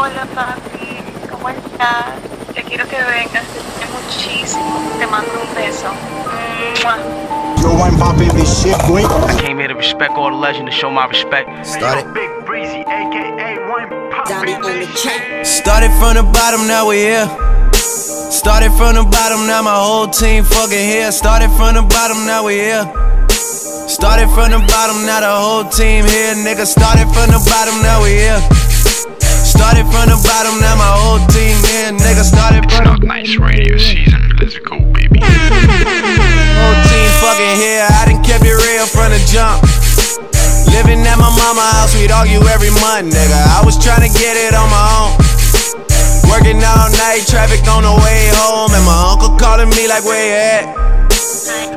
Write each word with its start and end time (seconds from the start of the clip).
Hola 0.00 0.26
papi, 0.34 0.96
¿cómo 1.30 1.50
estás? 1.50 2.16
Te 2.54 2.62
quiero 2.62 2.88
que 2.88 2.96
vengas, 2.96 3.44
te 3.44 3.60
quiero 3.76 3.92
muchísimo. 3.92 4.80
Te 4.98 5.06
mando 5.06 5.30
un 5.46 5.54
beso. 5.54 5.88
¡Mua! 6.82 6.96
Yo, 7.60 7.84
I'm 7.84 7.98
popping 7.98 8.30
this 8.30 8.62
shit, 8.62 8.78
boy. 8.88 9.04
I 9.04 9.38
came 9.42 9.58
here 9.58 9.68
to 9.68 9.74
respect 9.74 10.12
all 10.16 10.30
the 10.30 10.36
legend 10.38 10.70
to 10.70 10.72
show 10.72 10.90
my 10.90 11.06
respect. 11.06 11.50
Started. 11.66 12.14
Big 12.14 12.30
Breezy, 12.46 12.80
aka 12.80 13.58
Wayne 13.68 13.90
Donnie 14.24 14.54
on 14.54 14.80
the 14.80 14.86
track. 14.96 15.44
Started 15.44 15.92
from 16.00 16.14
the 16.14 16.22
bottom, 16.22 16.66
now 16.66 16.88
we 16.88 16.96
here. 16.96 17.28
Started 17.74 18.72
from 18.80 18.94
the 18.94 19.04
bottom, 19.04 19.46
now 19.46 19.60
my 19.60 19.76
whole 19.76 20.08
team 20.08 20.44
fucking 20.44 20.78
here. 20.78 21.12
Started 21.12 21.50
from 21.58 21.74
the 21.74 21.82
bottom, 21.82 22.24
now 22.24 22.46
we 22.46 22.54
here. 22.54 22.90
Started 23.28 24.30
from 24.30 24.50
the 24.50 24.64
bottom, 24.66 25.04
now 25.04 25.20
the 25.20 25.28
whole 25.28 25.64
team 25.68 26.06
here. 26.06 26.32
Nigga, 26.40 26.64
started 26.64 27.04
from 27.12 27.28
the 27.28 27.40
bottom, 27.52 27.82
now 27.82 28.02
we 28.02 28.16
here. 28.16 28.59
Started 29.60 29.92
from 29.92 30.08
the 30.08 30.16
bottom, 30.24 30.56
now 30.56 30.72
my 30.72 30.88
whole 30.88 31.20
team 31.28 31.52
here. 31.68 31.92
Nigga, 31.92 32.24
started 32.24 32.64
from 32.72 32.96
the 32.96 33.04
Nights 33.04 33.36
radio 33.36 33.76
season. 33.76 34.32
Let's 34.40 34.56
go, 34.56 34.80
baby. 34.80 35.20
whole 35.20 36.78
team 36.88 37.08
fucking 37.20 37.60
here. 37.60 37.84
I 37.84 38.08
done 38.08 38.24
kept 38.24 38.40
it 38.40 38.56
real 38.56 38.88
from 38.88 39.12
the 39.12 39.20
jump. 39.28 39.60
Living 40.72 41.04
at 41.04 41.20
my 41.20 41.28
mama 41.28 41.60
house, 41.76 41.92
we'd 41.92 42.08
argue 42.08 42.40
every 42.48 42.72
month, 42.80 43.12
nigga. 43.12 43.36
I 43.52 43.60
was 43.60 43.76
trying 43.76 44.00
to 44.00 44.08
get 44.16 44.32
it 44.32 44.56
on 44.56 44.64
my 44.72 44.80
own. 44.96 45.12
Working 46.32 46.56
all 46.64 46.88
night, 46.96 47.28
traffic 47.28 47.60
on 47.68 47.84
the 47.84 47.92
way 48.00 48.32
home, 48.40 48.72
and 48.72 48.84
my 48.88 49.12
uncle 49.12 49.36
calling 49.36 49.68
me 49.76 49.84
like, 49.84 50.08
where 50.08 50.24
you 50.24 50.40
at? 50.40 50.64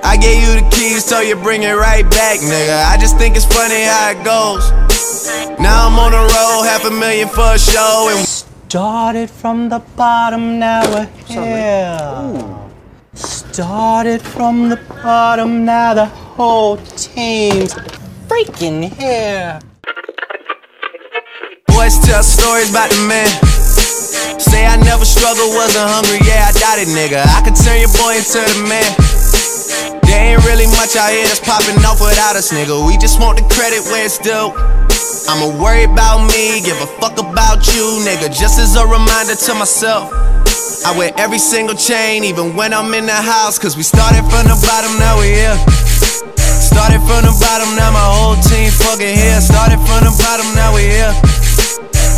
I 0.07 0.15
gave 0.15 0.39
you 0.39 0.63
the 0.63 0.65
keys, 0.71 1.03
so 1.03 1.19
you 1.19 1.35
bring 1.35 1.67
it 1.67 1.75
right 1.75 2.07
back, 2.07 2.39
nigga. 2.39 2.87
I 2.87 2.95
just 2.95 3.19
think 3.19 3.35
it's 3.35 3.43
funny 3.43 3.83
how 3.83 4.15
it 4.15 4.23
goes. 4.23 4.71
Now 5.63 5.87
I'm 5.87 5.97
on 5.97 6.11
the 6.11 6.17
road, 6.17 6.63
half 6.67 6.83
a 6.83 6.91
million 6.91 7.29
for 7.29 7.55
a 7.55 7.57
show, 7.57 8.09
and 8.11 8.27
Started 8.73 9.29
from 9.29 9.69
the 9.69 9.79
bottom, 9.95 10.57
now 10.57 10.81
we're 10.91 11.05
here. 11.27 11.99
Started 13.13 14.19
from 14.19 14.69
the 14.69 14.77
bottom, 15.03 15.63
now 15.63 15.93
the 15.93 16.05
whole 16.05 16.77
team's 16.97 17.75
freaking 18.27 18.91
here. 18.99 19.59
Boys 21.67 21.99
tell 21.99 22.23
stories 22.23 22.71
about 22.71 22.89
the 22.89 23.05
man. 23.07 23.29
Say 24.41 24.65
I 24.65 24.75
never 24.77 25.05
struggled, 25.05 25.53
wasn't 25.53 25.87
hungry, 25.87 26.17
yeah, 26.25 26.49
I 26.49 26.51
doubt 26.57 26.79
it, 26.79 26.89
nigga. 26.89 27.23
I 27.23 27.39
could 27.45 27.55
turn 27.55 27.79
your 27.79 27.93
boy 27.93 28.17
into 28.17 28.41
the 28.41 28.65
man. 28.67 28.89
There 30.01 30.33
ain't 30.33 30.43
really 30.45 30.65
much 30.65 30.97
out 30.97 31.11
here 31.11 31.25
that's 31.25 31.39
popping 31.39 31.77
off 31.85 32.01
without 32.01 32.35
us, 32.35 32.51
nigga. 32.51 32.85
We 32.85 32.97
just 32.97 33.21
want 33.21 33.37
the 33.37 33.45
credit 33.53 33.85
where 33.85 34.03
it's 34.03 34.17
due. 34.17 34.82
I'ma 35.27 35.47
worry 35.61 35.83
about 35.85 36.27
me, 36.27 36.59
give 36.61 36.75
a 36.81 36.87
fuck 36.99 37.17
about 37.17 37.63
you, 37.71 38.03
nigga. 38.03 38.27
Just 38.27 38.59
as 38.59 38.75
a 38.75 38.85
reminder 38.85 39.35
to 39.35 39.53
myself. 39.55 40.11
I 40.85 40.91
wear 40.97 41.13
every 41.17 41.39
single 41.39 41.75
chain, 41.75 42.23
even 42.23 42.55
when 42.55 42.73
I'm 42.73 42.93
in 42.93 43.05
the 43.05 43.15
house. 43.15 43.57
Cause 43.57 43.77
we 43.77 43.83
started 43.83 44.23
from 44.27 44.51
the 44.51 44.59
bottom, 44.59 44.99
now 44.99 45.19
we 45.19 45.31
here. 45.31 45.55
Started 46.59 46.99
from 47.07 47.23
the 47.23 47.31
bottom, 47.39 47.71
now 47.75 47.91
my 47.95 48.03
whole 48.03 48.35
team 48.43 48.69
fucking 48.71 49.15
here. 49.15 49.39
Started 49.39 49.79
from 49.87 50.03
the 50.03 50.13
bottom, 50.19 50.47
now 50.55 50.75
we 50.75 50.91
here. 50.91 51.13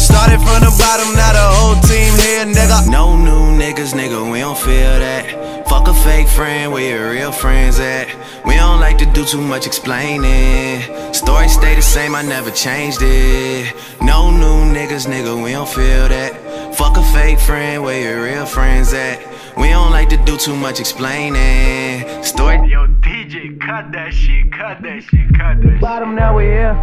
Started 0.02 0.42
from 0.42 0.66
the 0.66 0.74
bottom, 0.82 1.14
now 1.14 1.32
the 1.34 1.46
whole 1.46 1.78
team 1.86 2.10
here, 2.26 2.46
nigga. 2.50 2.90
No 2.90 3.16
new 3.16 3.54
niggas, 3.54 3.94
nigga, 3.94 4.18
we 4.32 4.40
don't 4.40 4.58
feel 4.58 4.98
that. 4.98 5.55
Fuck 5.68 5.88
a 5.88 5.94
fake 5.94 6.28
friend, 6.28 6.72
where 6.72 6.98
your 6.98 7.12
real 7.12 7.32
friends 7.32 7.80
at? 7.80 8.08
We 8.46 8.56
don't 8.56 8.80
like 8.80 8.98
to 9.00 9.06
do 9.06 9.26
too 9.26 9.42
much 9.42 9.66
explaining. 9.66 10.82
Story 11.14 11.48
stay 11.50 11.76
the 11.76 11.82
same, 11.82 12.16
I 12.16 12.22
never 12.22 12.52
changed 12.52 13.00
it. 13.02 13.74
No 14.02 14.30
new 14.30 14.74
niggas, 14.74 15.08
nigga, 15.08 15.44
we 15.44 15.52
don't 15.52 15.68
feel 15.68 16.08
that. 16.10 16.76
Fuck 16.76 16.98
a 16.98 17.04
fake 17.14 17.40
friend, 17.40 17.84
where 17.84 18.00
your 18.02 18.24
real 18.24 18.46
friends 18.46 18.94
at? 18.94 19.20
We 19.58 19.70
don't 19.70 19.92
like 19.92 20.10
to 20.10 20.18
do 20.18 20.38
too 20.38 20.56
much 20.56 20.80
explaining. 20.80 22.24
Story 22.24 22.58
Yo, 22.70 22.88
DJ, 22.88 23.60
cut 23.60 23.92
that 23.94 24.14
shit, 24.14 24.52
cut 24.52 24.82
that 24.84 25.02
shit, 25.04 25.34
cut 25.38 25.62
that 25.62 25.72
shit. 25.72 25.82
bottom, 25.82 26.16
now 26.16 26.38
we 26.38 26.44
here. 26.44 26.76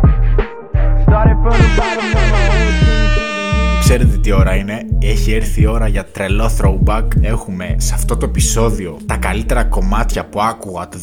Started 1.04 1.36
from 1.42 1.52
the 1.52 1.74
bottom, 1.76 2.12
now 2.12 2.30
my 2.32 2.44
whole 2.50 3.14
team. 3.16 3.21
Ξέρετε 3.94 4.16
τι 4.16 4.32
ώρα 4.32 4.54
είναι, 4.54 4.86
έχει 5.02 5.32
έρθει 5.32 5.62
η 5.62 5.66
ώρα 5.66 5.88
για 5.88 6.04
τρελό 6.04 6.50
throwback. 6.58 7.06
Έχουμε 7.20 7.74
σε 7.78 7.94
αυτό 7.94 8.16
το 8.16 8.26
επεισόδιο 8.26 8.98
τα 9.06 9.16
καλύτερα 9.16 9.64
κομμάτια 9.64 10.24
που 10.24 10.42
άκουγα 10.42 10.88
το 10.88 10.98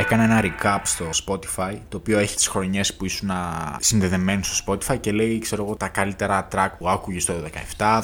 Έκανα 0.00 0.22
ένα 0.22 0.42
recap 0.44 0.80
στο 0.82 1.04
Spotify, 1.26 1.74
το 1.88 1.96
οποίο 1.96 2.18
έχει 2.18 2.34
τις 2.34 2.46
χρονιές 2.46 2.94
που 2.94 3.04
ήσουν 3.04 3.30
συνδεδεμένοι 3.80 4.44
στο 4.44 4.64
Spotify 4.66 5.00
και 5.00 5.12
λέει, 5.12 5.38
ξέρω 5.38 5.64
εγώ, 5.64 5.76
τα 5.76 5.88
καλύτερα 5.88 6.48
track 6.52 6.68
που 6.78 6.88
άκουγες 6.88 7.24
το 7.24 7.32
17, 7.76 8.00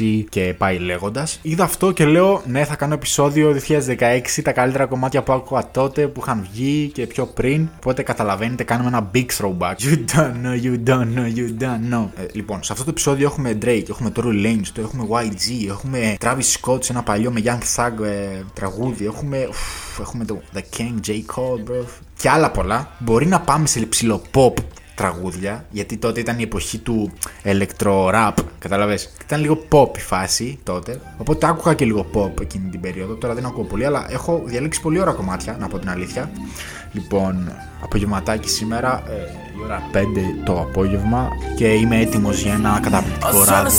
16 0.00 0.24
και 0.28 0.54
πάει 0.58 0.78
λέγοντας. 0.78 1.38
Είδα 1.42 1.64
αυτό 1.64 1.92
και 1.92 2.04
λέω, 2.04 2.42
ναι, 2.46 2.64
θα 2.64 2.76
κάνω 2.76 2.94
επεισόδιο 2.94 3.56
2016, 3.68 4.20
τα 4.42 4.52
καλύτερα 4.52 4.86
κομμάτια 4.86 5.22
που 5.22 5.32
άκουγα 5.32 5.70
τότε, 5.70 6.06
που 6.06 6.20
είχαν 6.20 6.46
βγει 6.52 6.90
και 6.94 7.06
πιο 7.06 7.26
πριν. 7.26 7.68
Οπότε 7.76 8.02
καταλαβαίνετε, 8.02 8.64
κάνουμε 8.64 8.88
ένα 8.88 9.10
big 9.14 9.26
throwback. 9.38 9.74
You 9.78 10.04
don't 10.14 10.34
know, 10.44 10.62
you 10.62 10.88
don't 10.88 11.14
know, 11.16 11.36
you 11.36 11.62
don't 11.62 11.94
know. 11.94 12.08
Ε, 12.16 12.26
λοιπόν, 12.32 12.62
σε 12.62 12.72
αυτό 12.72 12.84
το 12.84 12.90
επεισόδιο 12.90 13.26
έχουμε 13.26 13.58
Drake, 13.62 13.88
έχουμε 13.88 14.12
Tory 14.16 14.46
Lanez, 14.46 14.68
το 14.72 14.80
έχουμε 14.80 15.06
YG, 15.10 15.68
έχουμε 15.68 16.16
Travis 16.20 16.56
Scott 16.60 16.84
σε 16.84 16.92
ένα 16.92 17.02
παλιό 17.02 17.30
με 17.30 17.42
Young 17.44 17.76
Thug 17.76 18.04
ε, 18.04 18.42
τραγούδι, 18.54 19.06
έχουμε, 19.06 19.46
ουφ, 19.48 19.98
έχουμε 20.00 20.24
το 20.24 20.42
The 20.54 20.78
King, 20.78 21.08
J. 21.08 21.25
Cole, 21.34 21.70
bro. 21.70 21.84
Και 22.18 22.28
άλλα 22.28 22.50
πολλά. 22.50 22.90
Μπορεί 22.98 23.26
να 23.26 23.40
πάμε 23.40 23.66
σε 23.66 23.80
ψηλό 23.80 24.22
pop 24.34 24.52
τραγούδια, 24.96 25.64
γιατί 25.70 25.96
τότε 25.96 26.20
ήταν 26.20 26.38
η 26.38 26.42
εποχή 26.42 26.78
του 26.78 27.12
electro-rap, 27.44 28.32
καταλαβες. 28.58 29.12
Ήταν 29.24 29.40
λίγο 29.40 29.58
pop 29.72 29.96
η 29.96 30.00
φάση 30.00 30.58
τότε, 30.62 31.00
οπότε 31.18 31.46
άκουγα 31.46 31.74
και 31.74 31.84
λίγο 31.84 32.06
pop 32.14 32.40
εκείνη 32.40 32.68
την 32.68 32.80
περίοδο. 32.80 33.14
Τώρα 33.14 33.34
δεν 33.34 33.46
ακούω 33.46 33.64
πολύ, 33.64 33.84
αλλά 33.84 34.06
έχω 34.10 34.42
διαλέξει 34.44 34.80
πολύ 34.80 35.00
ωραία 35.00 35.12
κομμάτια, 35.12 35.56
να 35.60 35.68
πω 35.68 35.78
την 35.78 35.90
αλήθεια. 35.90 36.30
Λοιπόν, 36.92 37.52
απογευματάκι 37.82 38.48
σήμερα, 38.48 39.02
ε, 39.08 39.12
η 39.58 39.64
ώρα 39.64 39.82
5 39.92 40.42
το 40.44 40.60
απόγευμα 40.60 41.28
και 41.56 41.66
είμαι 41.66 42.00
έτοιμος 42.00 42.40
για 42.40 42.52
ένα 42.52 42.80
καταπληκτικό 42.82 43.44
ράδιο. 43.44 43.70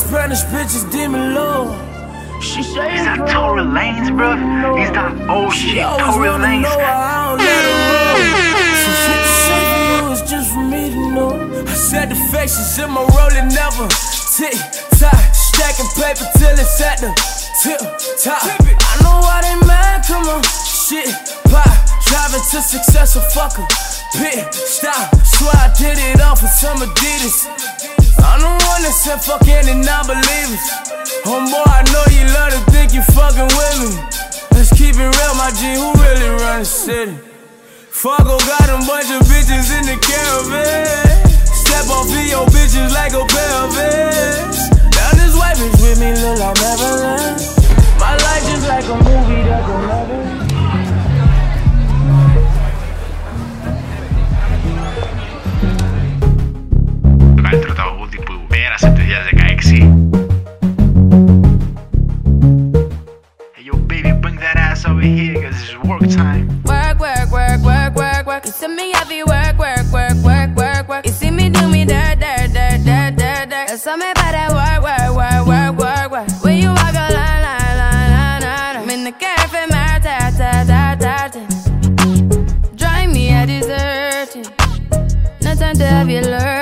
Is 2.37 2.73
that 2.75 3.25
Tory 3.29 3.63
Lanez, 3.63 4.15
bro? 4.15 4.37
Is 4.77 4.91
that 4.91 5.09
old 5.29 5.51
shit, 5.53 5.81
Tory 5.81 6.29
Lanez? 6.29 6.69
I 11.67 11.73
said 11.73 12.09
the 12.09 12.15
faces 12.31 12.77
in 12.77 12.91
my 12.91 13.01
rolling 13.17 13.49
never 13.49 13.87
tick 14.37 14.53
tock, 15.01 15.17
stacking 15.33 15.89
paper 15.97 16.29
till 16.37 16.53
it's 16.53 16.81
at 16.81 17.01
the 17.01 17.09
tip 17.63 17.81
top. 18.21 18.45
I 18.45 19.01
know 19.01 19.17
why 19.17 19.41
they 19.41 19.57
mad, 19.65 20.05
come 20.05 20.29
on, 20.29 20.43
shit 20.61 21.09
pop, 21.49 21.65
driving 22.05 22.45
to 22.53 22.61
success, 22.61 23.15
a 23.15 23.21
fucker. 23.33 23.65
Pit 24.13 24.53
stop, 24.53 25.15
swear 25.25 25.57
I 25.57 25.73
did 25.77 25.97
it 25.97 26.21
all 26.21 26.35
for 26.35 26.47
some 26.47 26.77
Adidas. 26.77 27.96
I'm 28.23 28.39
the 28.41 28.49
one 28.49 28.81
that 28.85 28.93
said 28.93 29.19
fuck 29.21 29.47
any 29.47 29.73
non-believers. 29.73 30.65
Homeboy, 31.25 31.65
I 31.67 31.81
know 31.91 32.05
you 32.13 32.23
love 32.33 32.51
to 32.55 32.61
think 32.71 32.93
you 32.93 33.01
fucking 33.13 33.49
with 33.57 33.77
me. 33.81 33.91
Let's 34.53 34.71
keep 34.73 34.95
it 34.95 35.09
real, 35.09 35.33
my 35.35 35.51
G, 35.53 35.75
who 35.75 35.93
really 36.01 36.29
run 36.41 36.59
the 36.61 36.65
city? 36.65 37.17
Fargo 37.89 38.37
got 38.45 38.69
a 38.69 38.77
bunch 38.85 39.09
of 39.09 39.25
bitches 39.25 39.73
in 39.73 39.83
the 39.89 39.97
caravan. 40.01 41.27
Step 41.45 41.89
off 41.89 42.09
of 42.09 42.25
your 42.25 42.45
bitches 42.53 42.93
like 42.93 43.13
a 43.13 43.25
pelvis. 43.25 44.69
Down 44.93 45.13
this 45.17 45.33
white 45.35 45.57
bitch 45.57 45.77
with 45.81 45.99
me 45.99 46.13
look 46.21 46.39
like 46.39 46.57
Maryland. 46.61 47.41
My 47.99 48.13
life 48.13 48.43
just 48.45 48.67
like 48.67 48.85
a 48.85 48.95
movie 48.95 49.43
that's 49.49 49.67
a 49.67 50.37
never. 57.51 57.73
Το 57.75 57.96
ass 64.77 64.85
over 64.85 65.01
here, 65.01 65.41
cause 65.41 65.61
it's 65.61 65.77
work 65.83 66.01
time. 66.09 66.47
Work, 66.63 66.99
work, 66.99 67.31
work, 67.31 67.61
work, 67.61 67.95
work, 67.95 68.25
work. 68.25 68.45
You 68.45 68.51
see 68.51 68.67
me 68.67 68.91
heavy 68.91 69.23
work, 69.23 69.57
work, 69.57 69.85
work, 69.91 70.17
work, 70.23 70.55
work, 70.55 70.87
work. 70.87 71.05
You 71.05 71.11
see 71.11 71.31
me 71.31 71.49
do 71.49 71.67
me 71.67 71.85
dirt, 71.85 72.19
dirt, 72.19 72.53
dirt, 72.53 72.83
dirt, 72.85 73.15
dirt, 73.15 73.49
dirt. 73.49 73.67
There's 73.67 73.81
something 73.81 74.11
about 74.11 74.31
that 74.37 74.49
work, 74.59 74.81
work, 74.87 75.09
work, 75.17 75.47
work, 75.47 75.73
work, 75.79 76.11
work. 76.11 76.43
When 76.43 76.57
you 76.57 76.69
walk 76.69 76.93
a 76.93 77.07
line, 77.17 77.41
line, 77.47 77.77
line, 77.81 78.11
line, 78.17 78.41
line. 78.41 78.75
I'm 78.77 78.89
in 78.89 79.03
the 79.03 79.11
cafe, 79.11 79.65
my 79.69 79.99
ta, 80.05 80.31
ta, 80.37 80.51
ta, 80.71 80.95
ta, 81.03 81.27
ta. 81.33 81.41
Drive 82.75 83.09
me 83.11 83.31
a 83.33 83.45
deserting. 83.45 84.45
No 85.41 85.55
time 85.55 85.75
to 85.77 85.85
have 85.85 86.09
you 86.09 86.21
lurking. 86.21 86.56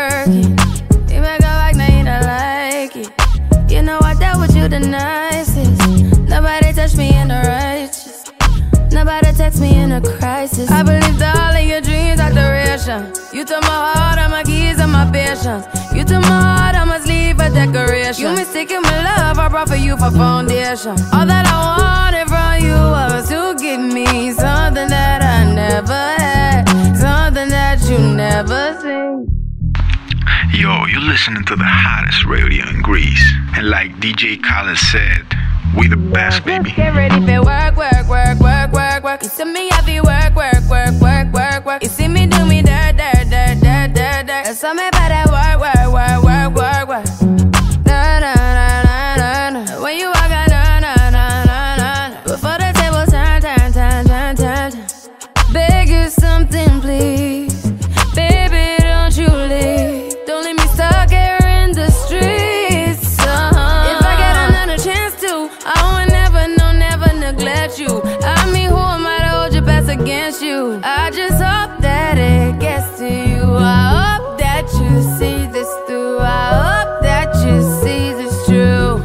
In 9.86 9.92
a 9.92 10.02
crisis. 10.02 10.70
I 10.72 10.82
believed 10.82 11.22
all 11.22 11.56
of 11.56 11.64
your 11.64 11.82
dreams 11.82 12.20
are 12.20 12.32
duration. 12.32 13.14
You 13.32 13.46
took 13.46 13.62
my 13.62 13.80
heart, 13.94 14.18
all 14.20 14.30
my 14.30 14.44
keys, 14.44 14.80
and 14.80 14.92
my 14.92 15.06
patience. 15.12 15.66
You 15.94 16.04
took 16.04 16.24
my 16.24 16.42
heart, 16.50 16.76
I 16.76 16.84
must 16.86 17.08
leave 17.08 17.40
a 17.40 17.50
decoration. 17.50 18.24
You 18.24 18.32
mistaken 18.32 18.82
my 18.82 18.98
love, 19.10 19.38
I 19.38 19.48
brought 19.48 19.70
for 19.70 19.76
you 19.76 19.96
for 19.98 20.12
foundation. 20.12 20.96
All 21.14 21.26
that 21.34 21.46
I 21.46 21.58
wanted 21.82 22.28
from 22.34 22.54
you 22.66 22.80
was 22.96 23.30
to 23.30 23.56
give 23.62 23.80
me 23.80 24.32
something 24.32 24.90
that 24.90 25.22
I 25.22 25.54
never 25.54 26.04
had, 26.22 26.66
something 26.98 27.50
that 27.50 27.78
you 27.90 28.00
never 28.00 28.64
seen. 28.82 29.30
Yo, 30.54 30.86
you're 30.86 31.08
listening 31.14 31.46
to 31.46 31.56
the 31.56 31.70
hottest 31.86 32.26
radio 32.26 32.68
in 32.70 32.82
Greece. 32.82 33.26
And 33.56 33.70
like 33.70 33.92
DJ 34.00 34.42
Khaled 34.42 34.78
said, 34.78 35.26
we 35.76 35.88
the 35.88 35.98
best, 35.98 36.46
baby. 36.46 36.72
Get 36.72 36.94
ready 36.96 37.20
for 37.26 37.44
work, 37.44 37.76
work, 37.76 38.08
work, 38.08 38.40
work, 38.40 38.72
work, 38.72 39.04
work. 39.04 39.24
You 39.24 39.30
see 39.30 39.46
me 39.46 39.70
happy 39.70 40.00
work, 40.02 40.36
work, 40.36 40.64
work, 40.70 41.02
work, 41.02 41.34
work, 41.34 41.66
work. 41.66 41.84
You 41.84 41.90
see 41.90 42.08
me 42.08 42.28
do 42.28 42.46
me 42.46 42.62
against 70.05 70.43
you? 70.43 70.81
I 70.83 71.11
just 71.11 71.39
hope 71.43 71.81
that 71.81 72.17
it 72.19 72.59
gets 72.61 72.99
to 72.99 73.07
you. 73.07 73.45
I 73.57 74.17
hope 74.19 74.39
that 74.39 74.67
you 74.81 74.91
see 75.19 75.47
this 75.57 75.71
through. 75.87 76.19
I 76.21 76.47
hope 76.65 77.03
that 77.03 77.29
you 77.45 77.57
see 77.83 78.05
this 78.21 78.35
true. 78.47 78.99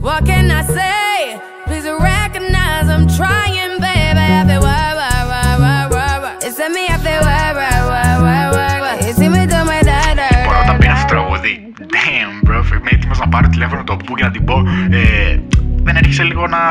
What 0.00 0.24
can 0.26 0.50
I 0.50 0.62
say? 0.78 1.40
Please 1.66 1.86
recognize 2.14 2.86
I'm 2.94 3.06
trying, 3.18 3.72
baby. 3.86 4.26
I 4.40 4.44
feel 4.48 4.62
why, 4.68 4.94
why, 5.00 5.18
why, 5.30 5.48
why, 5.62 5.80
why, 5.94 6.14
why. 6.22 6.38
It's 6.46 6.58
me, 6.58 6.84
I 6.94 6.98
feel 7.04 7.22
why, 7.28 7.52
why, 7.58 7.76
why, 7.90 8.10
why, 8.24 8.42
why, 8.56 8.74
why. 8.84 9.06
You 9.06 9.12
see 9.18 9.28
me 9.28 9.42
do 9.46 9.60
my 9.70 9.80
da, 9.82 10.14
da, 10.14 10.28
Μπορώ 10.46 10.58
να 10.58 10.64
da, 10.64 10.66
τα 10.66 10.76
πήρα 10.78 10.94
da, 10.94 10.96
στο 10.96 11.06
τραγούδι. 11.06 11.72
Damn, 11.78 12.48
bro. 12.48 12.58
Είμαι 12.78 12.90
έτοιμος 12.92 13.18
να 13.18 13.28
πάρω 13.28 13.48
τηλέφωνο 13.48 13.84
το 13.84 13.96
που 13.96 14.16
για 14.16 14.26
να 14.26 14.32
την 14.32 14.44
πω. 14.44 14.62
Ε, 14.90 15.40
δεν 15.82 15.96
έρχεσαι 15.96 16.22
λίγο 16.22 16.46
να... 16.46 16.70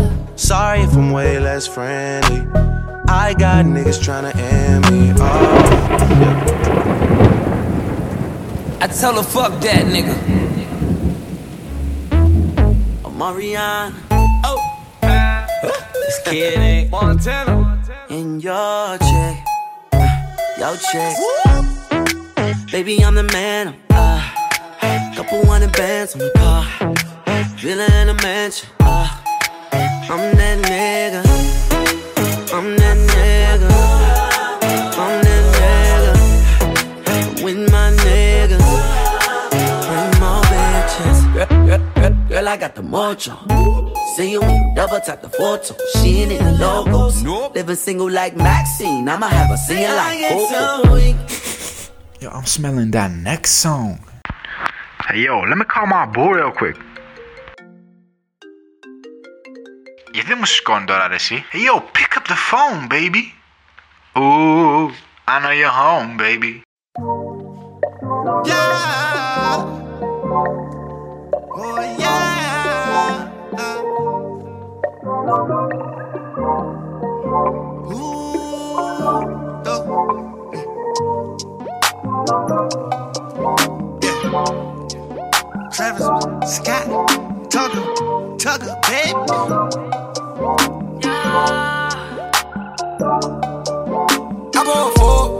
Sorry 0.41 0.81
if 0.81 0.93
I'm 0.95 1.11
way 1.11 1.39
less 1.39 1.67
friendly. 1.67 2.39
I 3.07 3.35
got 3.37 3.63
niggas 3.65 3.99
tryna 4.01 4.35
end 4.35 4.89
me 4.89 5.11
off. 5.11 5.71
I 8.81 8.87
tell 8.87 9.15
her 9.17 9.21
fuck 9.23 9.61
that 9.61 9.85
nigga. 9.85 10.17
Oh, 13.05 13.11
Mariana, 13.11 13.93
This 15.93 16.19
kid 16.25 16.57
ain't 16.57 16.89
Montana. 16.89 17.79
in 18.09 18.39
your 18.39 18.97
check, 18.97 19.45
your 20.57 20.75
check. 20.91 21.17
Baby, 22.71 23.03
I'm 23.05 23.13
the 23.13 23.29
man. 23.31 23.75
i 23.91 23.93
Uh, 24.81 25.15
couple 25.15 25.45
hundred 25.45 25.71
bands 25.73 26.15
on 26.15 26.19
the 26.19 26.31
car, 26.35 26.65
villa 27.57 27.85
in 28.01 28.09
a 28.09 28.15
mansion. 28.23 28.67
I'm 30.11 30.35
that 30.35 30.57
nigga. 30.65 31.23
I'm 32.53 32.75
that 32.75 32.97
nigga. 33.11 33.69
I'm 34.99 35.13
that 35.23 35.43
nigga. 35.55 37.43
With 37.45 37.71
my 37.71 37.91
niggas. 38.03 38.67
Bring 39.87 40.11
more 40.19 40.43
bitches. 40.51 41.19
Girl, 41.33 41.47
girl, 41.65 41.81
girl, 41.95 42.13
girl, 42.27 42.47
I 42.49 42.57
got 42.57 42.75
the 42.75 42.81
mojo. 42.81 43.35
See 44.17 44.31
you 44.33 44.41
when 44.41 44.53
you 44.53 44.75
double 44.75 44.99
tap 44.99 45.21
the 45.21 45.29
photo. 45.29 45.75
She 45.93 46.23
ain't 46.23 46.33
in 46.33 46.43
the 46.43 46.51
logos. 46.59 47.23
Living 47.55 47.75
single 47.77 48.09
like 48.11 48.35
Maxine. 48.35 49.07
I'ma 49.07 49.27
have 49.27 49.47
her 49.47 49.55
singing 49.55 49.95
like 49.95 50.27
Coco. 50.27 50.97
Yo, 52.19 52.29
I'm 52.31 52.45
smelling 52.45 52.91
that 52.91 53.11
next 53.11 53.51
song. 53.51 54.03
Hey, 55.07 55.21
yo, 55.21 55.39
let 55.39 55.57
me 55.57 55.63
call 55.63 55.87
my 55.87 56.05
boo 56.05 56.33
real 56.33 56.51
quick. 56.51 56.75
Γιατί 60.12 60.28
δεν 60.28 60.36
μου 60.38 60.44
σηκώνει 60.44 60.84
τώρα 60.84 61.08
ρε 61.08 61.14
εσύ. 61.14 61.44
Hey, 61.52 61.64
yo, 61.66 61.74
pick 61.80 62.16
up 62.18 62.26
the 62.28 62.38
phone, 62.50 62.88
baby. 62.88 63.22
Ooh, 64.18 64.90
I 65.28 65.40
know 65.40 65.50
you're 65.60 65.76
home, 65.84 66.16
baby. 66.16 66.62
Yeah. 68.44 69.64
Oh 71.60 71.80
yeah. 72.02 72.26
Ooh. 77.92 78.26
Travis 85.74 86.06
Scott, 86.54 86.86
Tucker, 87.50 87.84
Tucker, 88.38 88.74
baby. 88.88 89.99
I 90.43 90.47
bought 94.65 94.97
four. 94.97 95.37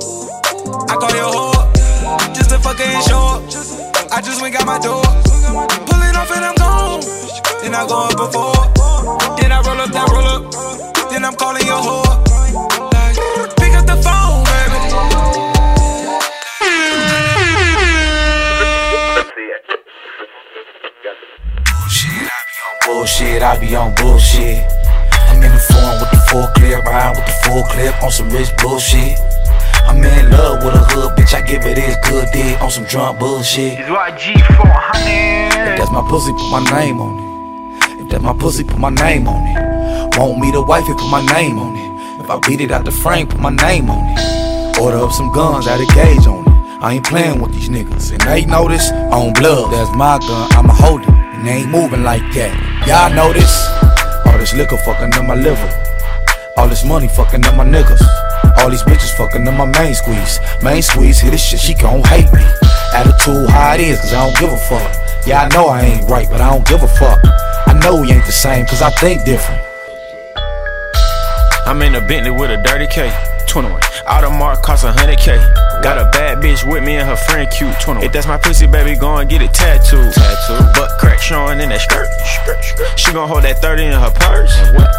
I 0.90 0.96
call 0.96 1.10
your 1.16 1.32
whore. 1.34 2.36
Just 2.36 2.52
to 2.52 2.60
fucking 2.60 3.02
show 3.10 3.18
up. 3.18 3.42
I 4.12 4.22
just 4.22 4.40
went 4.44 4.54
got 4.54 4.68
my 4.68 4.78
door. 4.78 5.02
Pull 5.02 6.02
it 6.06 6.16
off 6.16 6.32
and 6.32 6.46
I'm 6.46 6.56
gone. 6.56 7.02
Then 7.64 7.74
I 7.74 7.88
go 7.88 7.98
up 7.98 8.16
before. 8.16 8.54
Then 9.38 9.52
I 9.52 9.62
roll 9.66 9.82
up 9.82 9.90
that 9.90 10.08
roll 10.12 10.28
up. 10.28 10.52
Then 11.10 11.26
I'm 11.26 11.36
calling 11.36 11.66
your 11.66 11.82
whore. 11.82 12.22
Pick 13.58 13.74
up 13.74 13.88
the 13.88 13.98
phone, 14.06 14.44
baby. 14.46 14.78
Bullshit, 22.86 23.42
I 23.42 23.58
be 23.60 23.76
on 23.76 23.96
bullshit. 23.96 24.81
I'm 25.42 25.50
in 25.50 25.54
the 25.54 25.60
phone 25.74 26.00
with 26.00 26.12
the 26.12 26.22
full 26.30 26.48
clip, 26.54 26.86
ride 26.86 27.18
with 27.18 27.26
the 27.26 27.34
full 27.50 27.64
clip 27.64 28.04
on 28.04 28.12
some 28.12 28.30
rich 28.30 28.56
bullshit. 28.62 29.18
I'm 29.90 29.98
in 29.98 30.30
love 30.30 30.64
with 30.64 30.76
a 30.76 30.86
hood 30.94 31.18
bitch, 31.18 31.34
I 31.34 31.42
give 31.42 31.66
it 31.66 31.74
this 31.74 31.98
good 32.08 32.30
dick 32.32 32.62
on 32.62 32.70
some 32.70 32.86
drunk 32.86 33.18
bullshit. 33.18 33.80
It's 33.80 33.90
YG400. 33.90 35.74
If 35.74 35.80
that's 35.80 35.90
my 35.90 36.06
pussy, 36.08 36.32
put 36.34 36.52
my 36.52 36.64
name 36.78 37.02
on 37.02 37.18
it. 37.18 38.02
If 38.02 38.10
that's 38.10 38.22
my 38.22 38.34
pussy, 38.34 38.64
put 38.64 38.78
my 38.78 38.92
name 38.92 39.28
on 39.28 39.42
it. 39.50 40.16
Want 40.20 40.38
me 40.38 40.52
to 40.52 40.62
wife 40.62 40.88
it, 40.88 40.96
put 40.96 41.10
my 41.10 41.26
name 41.34 41.58
on 41.58 41.76
it. 41.76 42.22
If 42.22 42.30
I 42.30 42.38
beat 42.48 42.62
it 42.62 42.70
out 42.70 42.86
the 42.86 42.92
frame, 42.92 43.26
put 43.26 43.40
my 43.42 43.50
name 43.50 43.90
on 43.90 44.06
it. 44.14 44.78
Order 44.80 44.98
up 44.98 45.12
some 45.12 45.34
guns, 45.34 45.66
add 45.66 45.82
a 45.82 45.92
gauge 45.96 46.28
on 46.28 46.46
it. 46.46 46.84
I 46.84 46.94
ain't 46.94 47.06
playing 47.06 47.42
with 47.42 47.52
these 47.54 47.68
niggas. 47.70 48.12
And 48.12 48.22
they 48.22 48.46
know 48.46 48.68
this 48.68 48.92
on 48.92 49.34
blood. 49.34 49.74
That's 49.74 49.90
my 49.98 50.20
gun, 50.20 50.52
I'ma 50.54 50.74
hold 50.74 51.02
it. 51.02 51.10
And 51.10 51.48
they 51.48 51.66
ain't 51.66 51.72
moving 51.72 52.04
like 52.04 52.22
that. 52.34 52.54
Y'all 52.86 53.10
know 53.10 53.34
this. 53.34 53.91
All 54.32 54.38
this 54.38 54.54
liquor 54.54 54.78
fucking 54.78 55.14
up 55.14 55.26
my 55.26 55.36
liver. 55.36 55.70
All 56.58 56.70
this 56.70 56.86
money 56.86 57.10
fucking 57.10 57.46
up 57.46 57.56
my 57.56 57.66
niggas. 57.66 58.02
All 58.58 58.70
these 58.70 58.84
bitches 58.84 59.16
fucking 59.18 59.46
up 59.48 59.56
my 59.58 59.66
main 59.66 59.94
squeeze. 59.94 60.40
Main 60.64 60.82
squeeze, 60.82 61.20
hit 61.20 61.32
this 61.32 61.44
shit, 61.44 61.60
she 61.60 61.74
gon' 61.74 62.04
hate 62.04 62.32
me. 62.32 62.42
Attitude 62.94 63.50
how 63.50 63.74
it 63.76 63.82
is, 63.82 64.00
cause 64.00 64.14
I 64.14 64.26
don't 64.26 64.40
give 64.40 64.52
a 64.52 64.58
fuck. 64.58 65.28
Yeah, 65.28 65.44
I 65.44 65.48
know 65.50 65.68
I 65.68 65.82
ain't 65.82 66.10
right, 66.10 66.28
but 66.30 66.40
I 66.40 66.50
don't 66.50 66.66
give 66.66 66.82
a 66.82 66.88
fuck. 66.88 67.20
I 67.68 67.74
know 67.84 68.02
we 68.02 68.12
ain't 68.12 68.26
the 68.26 68.32
same, 68.32 68.66
cause 68.66 68.82
I 68.82 68.90
think 68.92 69.24
different. 69.26 69.62
I'm 71.66 71.82
in 71.82 71.96
a 71.96 72.02
Bentley 72.02 72.32
with 72.32 72.52
a 72.52 72.62
dirty 72.64 72.88
K. 72.88 73.12
21. 73.48 73.82
Audemars 74.08 74.62
cost 74.64 74.84
a 74.84 74.92
hundred 74.92 75.20
K. 75.20 75.38
Got 75.82 75.98
a 75.98 76.06
bad 76.12 76.38
bitch 76.38 76.62
with 76.70 76.84
me 76.84 76.98
and 76.98 77.10
her 77.10 77.16
friend 77.16 77.50
cute. 77.58 77.74
If 78.04 78.12
that's 78.14 78.28
my 78.28 78.38
pussy, 78.38 78.68
baby, 78.68 78.96
go 78.96 79.18
and 79.18 79.30
get 79.30 79.42
it 79.42 79.54
tattooed. 79.54 80.14
Tattoo. 80.14 80.80
Butt 80.80 81.00
crack 81.00 81.20
showing 81.20 81.60
in 81.60 81.70
that 81.70 81.82
skirt. 81.82 82.08
She 83.00 83.12
gon' 83.12 83.28
hold 83.28 83.44
that 83.44 83.60
30 83.62 83.86
in 83.86 83.94
her 83.94 84.12
purse. 84.12 84.54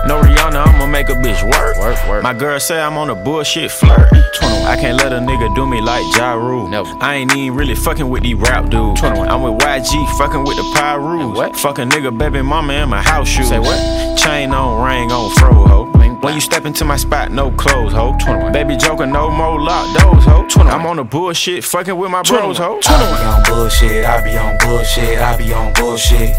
No 0.06 0.20
Rihanna, 0.20 0.66
I'ma 0.66 0.86
make 0.86 1.08
a 1.08 1.14
bitch 1.14 1.42
work. 1.44 1.78
work, 1.78 2.08
work. 2.08 2.22
My 2.24 2.34
girl 2.34 2.58
say 2.58 2.80
I'm 2.80 2.98
on 2.98 3.10
a 3.10 3.14
bullshit 3.14 3.70
flirt. 3.70 4.08
I 4.42 4.76
can't 4.76 4.98
let 4.98 5.12
a 5.12 5.18
nigga 5.18 5.54
do 5.54 5.66
me 5.66 5.80
like 5.80 6.04
Ja 6.16 6.34
Rule. 6.34 6.68
I 7.00 7.14
ain't 7.14 7.36
even 7.36 7.56
really 7.56 7.76
fucking 7.76 8.08
with 8.08 8.24
these 8.24 8.34
rap 8.34 8.68
dudes. 8.68 9.02
I'm 9.02 9.42
with 9.42 9.62
YG, 9.62 10.18
fucking 10.18 10.42
with 10.42 10.56
the. 10.56 10.72
What? 10.82 11.56
Fuck 11.56 11.78
a 11.78 11.82
nigga, 11.82 12.16
baby 12.16 12.42
mama 12.42 12.74
in 12.74 12.88
my 12.88 13.02
house 13.02 13.28
shoes. 13.28 13.48
Say 13.48 13.58
what? 13.58 14.18
Chain 14.18 14.52
on, 14.52 14.84
ring 14.84 15.10
on, 15.10 15.30
fro 15.36 15.52
ho. 15.52 15.81
When 16.24 16.33
you 16.33 16.41
step 16.41 16.65
into 16.65 16.83
my 16.86 16.97
spot, 16.97 17.31
no 17.31 17.51
clothes, 17.51 17.93
ho. 17.93 18.17
Baby 18.51 18.75
joker, 18.75 19.05
no 19.05 19.29
more 19.29 19.59
lock 19.59 19.86
doors, 20.00 20.25
ho. 20.25 20.47
I'm 20.74 20.86
on 20.86 20.97
the 20.97 21.03
bullshit, 21.03 21.63
fucking 21.63 21.97
with 21.97 22.12
my 22.12 22.21
bros, 22.24 22.57
ho. 22.57 22.79
I 22.83 22.97
be 22.97 23.25
on 23.25 23.43
bullshit, 23.47 24.05
I 24.05 24.21
be 24.24 24.38
on 24.38 24.57
bullshit, 24.63 25.19
I 25.19 25.38
be 25.38 25.53
on 25.53 25.74
bullshit. 25.74 26.36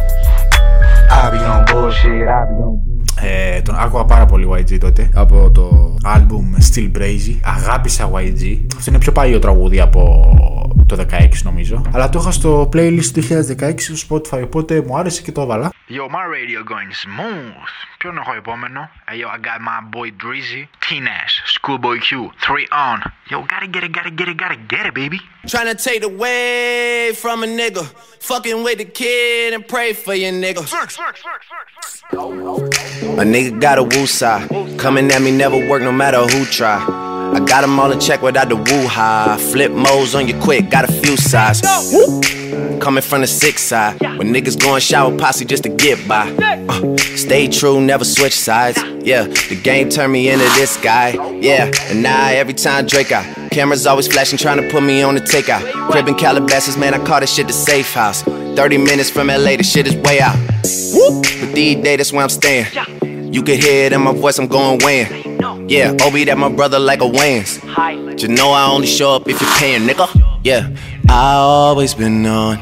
I 1.11 1.31
be 1.31 1.39
on 1.39 1.65
bullshit, 1.67 2.29
I 2.29 2.45
be 2.49 2.55
on 2.63 2.79
Ε, 3.21 3.61
τον 3.61 3.75
άκουγα 3.79 4.05
πάρα 4.05 4.27
πολύ 4.27 4.49
YG 4.59 4.79
τότε 4.81 5.11
από 5.15 5.51
το 5.51 5.95
album 6.05 6.75
Still 6.75 6.91
Brazy. 6.99 7.41
Αγάπησα 7.45 8.11
YG. 8.15 8.59
Αυτό 8.77 8.91
είναι 8.91 8.99
πιο 8.99 9.13
παλιό 9.13 9.39
τραγούδι 9.39 9.81
από 9.81 10.33
το 10.88 11.06
16 11.12 11.30
νομίζω. 11.44 11.82
Αλλά 11.94 12.10
το 12.10 12.20
είχα 12.20 12.32
στο 12.32 12.70
playlist 12.74 13.06
του 13.14 13.22
2016 13.60 13.74
στο 13.80 14.18
Spotify 14.18 14.44
οπότε 14.44 14.82
μου 14.82 14.98
άρεσε 14.98 15.22
και 15.22 15.32
το 15.32 15.42
έβαλα. 15.42 15.72
Yo, 15.90 16.08
my 16.16 16.26
radio 16.36 16.60
going 16.72 16.94
smooth. 17.04 17.68
Ποιον 17.98 18.18
έχω 18.18 18.34
επόμενο? 18.34 18.90
Hey, 19.08 19.18
yo, 19.22 19.28
I 19.28 19.38
got 19.48 19.60
my 19.70 19.80
boy 19.96 20.10
Drizzy, 20.24 20.64
T-Nash, 20.86 21.34
Schoolboy 21.56 21.98
Q, 22.00 22.32
3 22.40 22.68
on. 22.88 23.00
Yo, 23.32 23.38
gotta 23.54 23.68
get 23.74 23.84
it, 23.84 23.92
gotta 23.98 24.12
get 24.20 24.28
it, 24.32 24.38
gotta 24.44 24.58
get 24.74 24.86
it, 24.88 24.94
baby. 25.02 25.20
Tryna 25.52 25.76
take 25.86 25.98
it 26.02 26.06
away 26.14 27.12
from 27.22 27.38
a 27.44 27.48
nigga. 27.60 27.84
Fucking 28.30 28.60
with 28.66 28.78
the 28.82 28.86
kid 29.00 29.54
and 29.56 29.64
pray 29.74 29.90
for 30.04 30.16
your 30.24 30.34
nigga. 30.44 30.62
A 33.22 33.26
nigga 33.34 33.52
got 33.66 33.78
a 33.78 33.84
woo 33.92 34.06
side. 34.20 34.44
Coming 34.84 35.12
at 35.16 35.22
me 35.22 35.32
never 35.44 35.60
work 35.70 35.82
no 35.90 35.92
matter 35.92 36.22
who 36.32 36.40
try. 36.60 37.13
I 37.36 37.40
got 37.40 37.62
them 37.62 37.80
all 37.80 37.92
in 37.92 38.00
check 38.00 38.22
without 38.22 38.50
the 38.50 38.56
woo 38.56 38.88
high. 38.88 39.38
Flip 39.38 39.72
modes 39.72 40.16
on 40.16 40.28
you 40.28 40.40
quick, 40.40 40.70
got 40.70 40.88
a 40.88 40.92
few 40.92 41.16
sides. 41.18 41.62
Coming 42.82 43.02
from 43.02 43.22
the 43.22 43.28
six 43.28 43.62
side. 43.62 44.00
When 44.02 44.34
niggas 44.34 44.60
going 44.60 44.82
shower 44.82 45.18
posse 45.18 45.46
just 45.46 45.64
to 45.64 45.70
get 45.70 46.06
by. 46.08 46.30
Uh, 46.70 46.98
stay 47.16 47.48
true, 47.48 47.80
never 47.82 48.04
switch 48.04 48.38
sides. 48.38 48.78
Yeah, 49.06 49.24
the 49.24 49.60
game 49.62 49.90
turned 49.90 50.12
me 50.12 50.30
into 50.30 50.46
this 50.56 50.78
guy. 50.78 51.14
Yeah, 51.40 51.72
and 51.90 52.04
now 52.04 52.28
every 52.28 52.54
time 52.54 52.86
Drake 52.86 53.12
out. 53.12 53.26
Cameras 53.52 53.88
always 53.88 54.08
flashing, 54.08 54.38
trying 54.38 54.62
to 54.62 54.70
put 54.70 54.84
me 54.84 55.02
on 55.02 55.16
the 55.16 55.22
takeout. 55.22 55.62
Crib 55.92 56.08
in 56.08 56.16
Calabasas, 56.16 56.78
man, 56.78 56.94
I 56.94 57.04
call 57.06 57.20
this 57.20 57.34
shit 57.34 57.48
the 57.48 57.54
safe 57.54 57.94
house. 57.94 58.24
30 58.24 58.78
minutes 58.80 59.10
from 59.10 59.28
LA, 59.28 59.56
the 59.58 59.64
shit 59.64 59.88
is 59.88 59.96
way 59.96 60.20
out. 60.20 60.36
But 60.48 61.54
these 61.54 61.84
days, 61.84 61.98
that's 61.98 62.12
where 62.14 62.24
I'm 62.24 62.30
staying. 62.30 62.68
You 63.34 63.42
can 63.44 63.60
hear 63.60 63.86
it 63.86 63.94
in 63.94 64.02
my 64.02 64.14
voice, 64.14 64.38
I'm 64.38 64.48
going 64.48 64.80
weighing. 64.84 65.23
Yeah, 65.68 65.96
Obi, 66.02 66.26
that 66.26 66.38
my 66.38 66.50
brother 66.50 66.80
like 66.80 67.02
a 67.02 67.06
Wayans. 67.06 67.62
But 68.06 68.22
you 68.22 68.28
know 68.28 68.52
I 68.52 68.70
only 68.70 68.88
show 68.88 69.16
up 69.16 69.28
if 69.28 69.40
you're 69.42 69.50
paying, 69.58 69.88
nigga. 69.88 70.08
Yeah, 70.44 70.70
I 71.10 71.36
always 71.36 71.94
been 71.94 72.26
on. 72.26 72.58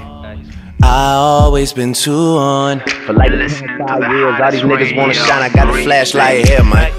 I 0.84 1.13
always 1.13 1.74
been 1.74 1.93
too 1.93 2.12
on. 2.12 2.79
For 3.05 3.13
like 3.13 3.31
five 3.31 4.01
years, 4.12 4.41
all 4.41 4.51
these 4.51 4.62
niggas 4.62 4.96
wanna 4.96 5.13
shine. 5.13 5.41
I 5.41 5.50
got 5.50 5.74
the 5.74 5.84
flashlight 5.84 6.48
here, 6.48 6.63
man. 6.63 6.91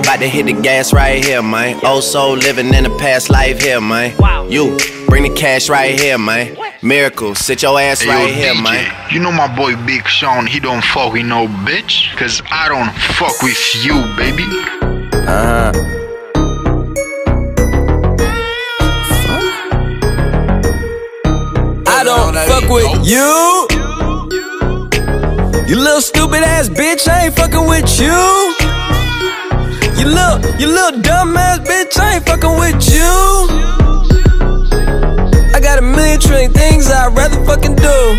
About 0.00 0.20
to 0.20 0.28
hit 0.28 0.46
the 0.46 0.52
gas 0.52 0.92
right 0.92 1.24
here, 1.24 1.42
man. 1.42 1.80
Oh, 1.82 2.00
so 2.00 2.32
living 2.32 2.72
in 2.74 2.84
the 2.84 2.96
past 2.98 3.30
life 3.30 3.62
here, 3.62 3.80
man. 3.80 4.50
You 4.50 4.76
bring 5.06 5.22
the 5.22 5.34
cash 5.34 5.68
right 5.68 5.98
here, 5.98 6.18
man. 6.18 6.56
Miracle, 6.82 7.34
sit 7.34 7.62
your 7.62 7.80
ass 7.80 8.00
Hey, 8.02 8.08
yo, 8.08 8.12
right 8.12 8.34
here, 8.34 8.54
DJ, 8.54 8.62
man. 8.62 9.12
You 9.12 9.20
know 9.20 9.32
my 9.32 9.54
boy 9.56 9.76
Big 9.86 10.06
Sean, 10.08 10.46
he 10.46 10.60
don't 10.60 10.84
fuck 10.84 11.12
with 11.12 11.24
no 11.24 11.46
bitch. 11.46 12.14
Cause 12.16 12.42
I 12.50 12.68
don't 12.68 12.92
fuck 13.14 13.40
with 13.42 13.84
you, 13.84 14.02
baby. 14.16 14.81
I 21.86 22.02
don't 22.04 22.34
fuck 22.34 22.68
with 22.68 23.06
you. 23.06 23.66
You 25.68 25.76
little 25.76 26.00
stupid 26.00 26.42
ass 26.42 26.68
bitch, 26.68 27.08
I 27.08 27.26
ain't 27.26 27.36
fucking 27.36 27.66
with 27.68 28.00
you. 28.00 28.06
You 29.98 30.06
little, 30.08 30.40
you 30.60 30.66
little 30.66 31.00
dumb 31.00 31.36
ass 31.36 31.60
bitch, 31.60 31.98
I 32.00 32.16
ain't 32.16 32.26
fucking 32.26 32.58
with 32.58 32.88
you. 32.90 33.48
I 35.54 35.60
got 35.60 35.78
a 35.78 35.82
million 35.82 36.18
trillion 36.20 36.52
things 36.52 36.90
I'd 36.90 37.14
rather 37.16 37.44
fucking 37.44 37.76
do 37.76 38.18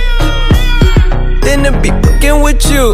than 1.41 1.63
to 1.63 1.72
be 1.81 1.89
fucking 1.89 2.41
with 2.41 2.65
you. 2.72 2.93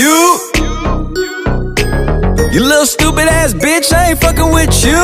You 0.00 0.50
You 2.54 2.60
little 2.64 2.86
stupid 2.86 3.28
ass 3.28 3.52
bitch, 3.52 3.92
I 3.92 4.10
ain't 4.10 4.20
fucking 4.20 4.50
with 4.50 4.72
you. 4.82 4.96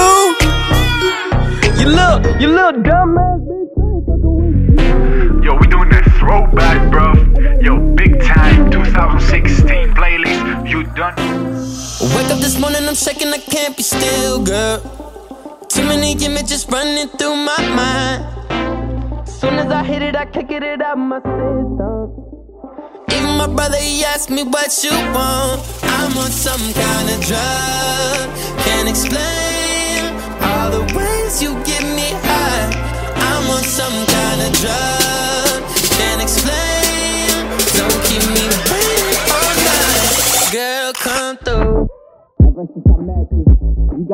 You 1.78 1.88
little, 1.92 2.40
you 2.40 2.48
little 2.48 2.80
dumb 2.80 3.18
ass 3.18 3.40
bitch, 3.44 3.76
I 3.76 3.92
ain't 3.92 4.06
fucking 4.08 4.36
with 4.40 4.80
you. 4.80 5.42
Yo, 5.44 5.54
we 5.58 5.66
doing 5.66 5.90
that 5.90 6.04
throwback, 6.18 6.90
bro. 6.90 7.12
Yo, 7.60 7.78
big 7.94 8.22
time 8.22 8.70
2016 8.70 9.92
playlist. 9.92 10.70
You 10.70 10.84
done? 10.94 11.14
Wake 12.16 12.30
up 12.30 12.40
this 12.40 12.58
morning, 12.58 12.88
I'm 12.88 12.94
shaking, 12.94 13.28
I 13.28 13.38
can't 13.38 13.76
be 13.76 13.82
still, 13.82 14.42
girl. 14.42 14.80
Too 15.68 15.84
many 15.84 16.12
images 16.24 16.66
running 16.70 17.08
through 17.18 17.36
my 17.36 17.60
mind. 17.80 19.28
Soon 19.28 19.58
as 19.58 19.70
I 19.70 19.84
hit 19.84 20.00
it, 20.00 20.16
I 20.16 20.24
can't 20.24 20.50
it 20.50 20.80
out 20.80 20.96
my 20.96 21.18
system. 21.18 22.25
Even 23.12 23.36
my 23.36 23.46
brother, 23.46 23.78
he 23.78 24.04
asked 24.04 24.30
me 24.30 24.42
what 24.42 24.70
you 24.84 24.90
want. 24.90 25.62
I'm 25.82 26.16
on 26.18 26.30
some 26.30 26.60
kind 26.74 27.08
of 27.10 27.20
drug. 27.24 28.26
Can't 28.64 28.88
explain 28.88 30.14
all 30.42 30.70
the 30.70 30.84
ways 30.96 31.42
you 31.42 31.54
get 31.64 31.82
me 31.82 31.95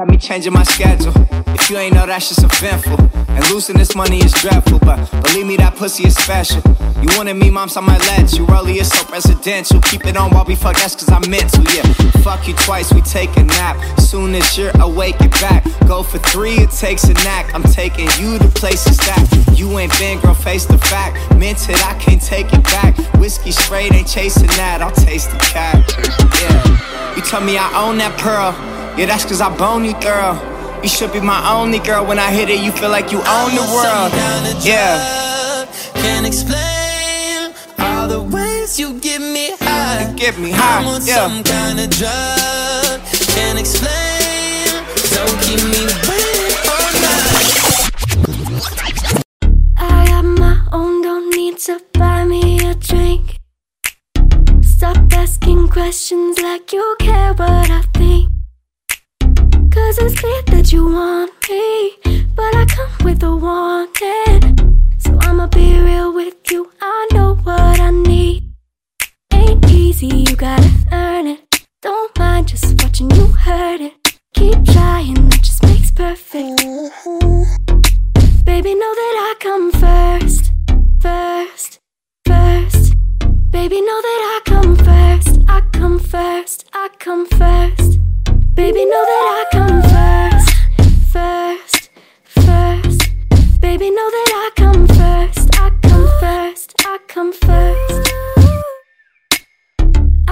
got 0.03 0.11
me 0.11 0.19
changing 0.19 0.53
my 0.53 0.65
schedule. 0.65 1.13
If 1.55 1.71
you 1.71 1.79
ain't 1.79 1.95
know 1.95 2.07
that 2.07 2.23
shit's 2.23 2.43
eventful. 2.43 2.99
And 3.29 3.51
losing 3.51 3.77
this 3.77 3.95
money 3.95 4.19
is 4.19 4.33
dreadful, 4.33 4.81
but 4.81 4.99
believe 5.23 5.47
me, 5.47 5.57
that 5.59 5.77
pussy 5.77 6.09
is 6.09 6.17
special. 6.17 6.61
You 7.01 7.09
wanted 7.17 7.35
me, 7.35 7.51
moms, 7.51 7.77
I 7.77 7.83
might 7.83 8.01
let 8.01 8.37
you. 8.37 8.45
Early 8.51 8.81
is 8.81 8.89
so 8.89 9.07
residential. 9.13 9.81
Keep 9.83 10.07
it 10.07 10.17
on 10.17 10.33
while 10.33 10.45
we 10.45 10.57
fuck, 10.57 10.75
that's 10.75 10.97
cause 10.97 11.09
I'm 11.09 11.31
meant 11.31 11.51
to, 11.55 11.63
yeah. 11.73 11.87
Fuck 12.25 12.49
you 12.49 12.55
twice, 12.55 12.93
we 12.93 13.01
take 13.03 13.37
a 13.37 13.45
nap. 13.45 13.77
Soon 14.01 14.35
as 14.35 14.59
you're 14.59 14.73
awake, 14.81 15.19
get 15.19 15.31
back. 15.41 15.65
Go 15.87 16.03
for 16.03 16.19
three, 16.19 16.57
it 16.57 16.71
takes 16.71 17.05
a 17.05 17.15
knack. 17.23 17.55
I'm 17.55 17.63
taking 17.63 18.09
you 18.19 18.39
to 18.41 18.49
places 18.49 18.97
that 19.07 19.55
you 19.55 19.79
ain't 19.79 19.97
been, 20.01 20.19
girl, 20.19 20.35
face 20.35 20.67
the 20.67 20.79
fact. 20.79 21.15
Meant 21.37 21.69
it, 21.71 21.79
I 21.87 21.95
can't 22.01 22.21
take 22.21 22.53
it 22.53 22.65
back. 22.65 22.99
Whiskey 23.21 23.53
straight, 23.53 23.93
ain't 23.93 24.09
chasing 24.09 24.51
that. 24.59 24.83
I'll 24.83 24.91
taste 24.91 25.31
the 25.31 25.39
cat. 25.39 25.79
Yeah. 26.43 27.15
You 27.15 27.23
tell 27.23 27.41
me 27.41 27.57
I 27.57 27.87
own 27.87 27.99
that 27.99 28.19
pearl. 28.19 28.72
Yeah, 28.97 29.07
that's 29.07 29.25
cause 29.25 29.41
I 29.41 29.49
bone 29.57 29.87
you 29.87 29.95
girl. 30.01 30.37
You 30.83 30.89
should 30.89 31.13
be 31.15 31.21
my 31.21 31.41
only 31.51 31.79
girl. 31.79 32.05
When 32.05 32.19
I 32.19 32.31
hit 32.31 32.51
it, 32.51 32.61
you 32.61 32.71
feel 32.73 32.91
like 32.91 33.11
you 33.11 33.19
own 33.19 33.55
the 33.55 33.63
world. 33.73 34.13
Yeah. 34.63 35.67
Can't 35.95 36.27
explain 36.27 37.55
all 37.79 38.07
the 38.07 38.21
ways 38.23 38.79
you 38.79 39.01
get 39.01 39.21
me 39.21 39.57
high. 39.61 40.11
You 40.11 40.17
Get 40.17 40.39
me 40.39 40.51
high. 40.51 40.81
I'm 40.81 40.87
on 40.89 41.07
yeah. 41.07 41.27
some 41.27 41.43
kind 41.43 41.81
of 41.81 41.89
drug. 41.89 43.01
Can't 43.35 43.59
explain. 43.59 44.85
Don't 45.15 45.41
keep 45.41 45.63
me 45.73 45.87
waiting 46.09 46.57
all 46.69 46.93
night. 47.09 47.49
I 49.79 50.07
got 50.07 50.25
my 50.25 50.67
own, 50.71 51.01
don't 51.01 51.31
need 51.35 51.57
to 51.61 51.81
buy 51.95 52.25
me 52.25 52.59
a 52.69 52.75
drink. 52.75 53.39
Stop 54.61 54.99
asking 55.15 55.69
questions 55.69 56.39
like 56.41 56.73
you 56.75 56.97
care 56.99 57.33
what 57.33 57.71
I 57.71 57.83
think. 57.95 58.32
It's 59.95 60.19
clear 60.19 60.43
that 60.47 60.73
you 60.73 60.87
want 60.87 61.31
me, 61.51 62.25
but 62.35 62.55
I 62.57 62.65
come 62.65 63.05
with 63.05 63.23
a 63.23 63.37
warning. 63.37 64.89
So 64.99 65.19
I'ma 65.21 65.49
be 65.49 65.79
real 65.81 66.15
with 66.15 66.35
you, 66.51 66.73
I 66.81 67.09
know 67.13 67.35
what 67.43 67.79
I 67.79 67.91
need. 67.91 68.43
Ain't 69.35 69.71
easy, 69.71 70.07
you 70.07 70.35
gotta 70.35 70.71
earn 70.93 71.27
it. 71.27 71.67
Don't 71.83 72.19
mind 72.19 72.49
just 72.49 72.83
watching 72.83 73.11
you 73.11 73.27
hurt 73.27 73.83
it. 73.83 74.19
Keep 74.35 74.65
trying, 74.65 75.27
it 75.27 75.43
just 75.43 75.63
makes 75.63 75.91
perfect. 75.91 76.59
Baby, 78.47 78.75
know 78.75 78.95
that 79.01 79.15
I 79.29 79.35
come 79.41 79.73
first, 79.73 80.53
first, 81.01 81.81
first. 82.27 82.95
Baby, 83.51 83.83
know 83.83 84.01
that 84.09 84.21
I 84.37 84.41
come 84.47 84.75
first, 84.75 85.41
I 85.49 85.61
come 85.73 85.99
first, 85.99 86.67
I 86.73 86.89
come 86.99 87.27
first. 87.27 87.99
Baby, 88.55 88.85
know 88.93 89.05
that 89.11 89.25
I 89.39 89.43
come 89.57 89.81
first, 89.95 90.51
first, 91.15 91.83
first. 92.47 93.01
Baby, 93.61 93.89
know 93.97 94.09
that 94.17 94.31
I 94.45 94.47
come 94.63 94.87
first, 94.99 95.47
I 95.65 95.69
come 95.89 96.07
first, 96.23 96.69
I 96.93 96.95
come 97.13 97.33
first. 97.47 98.05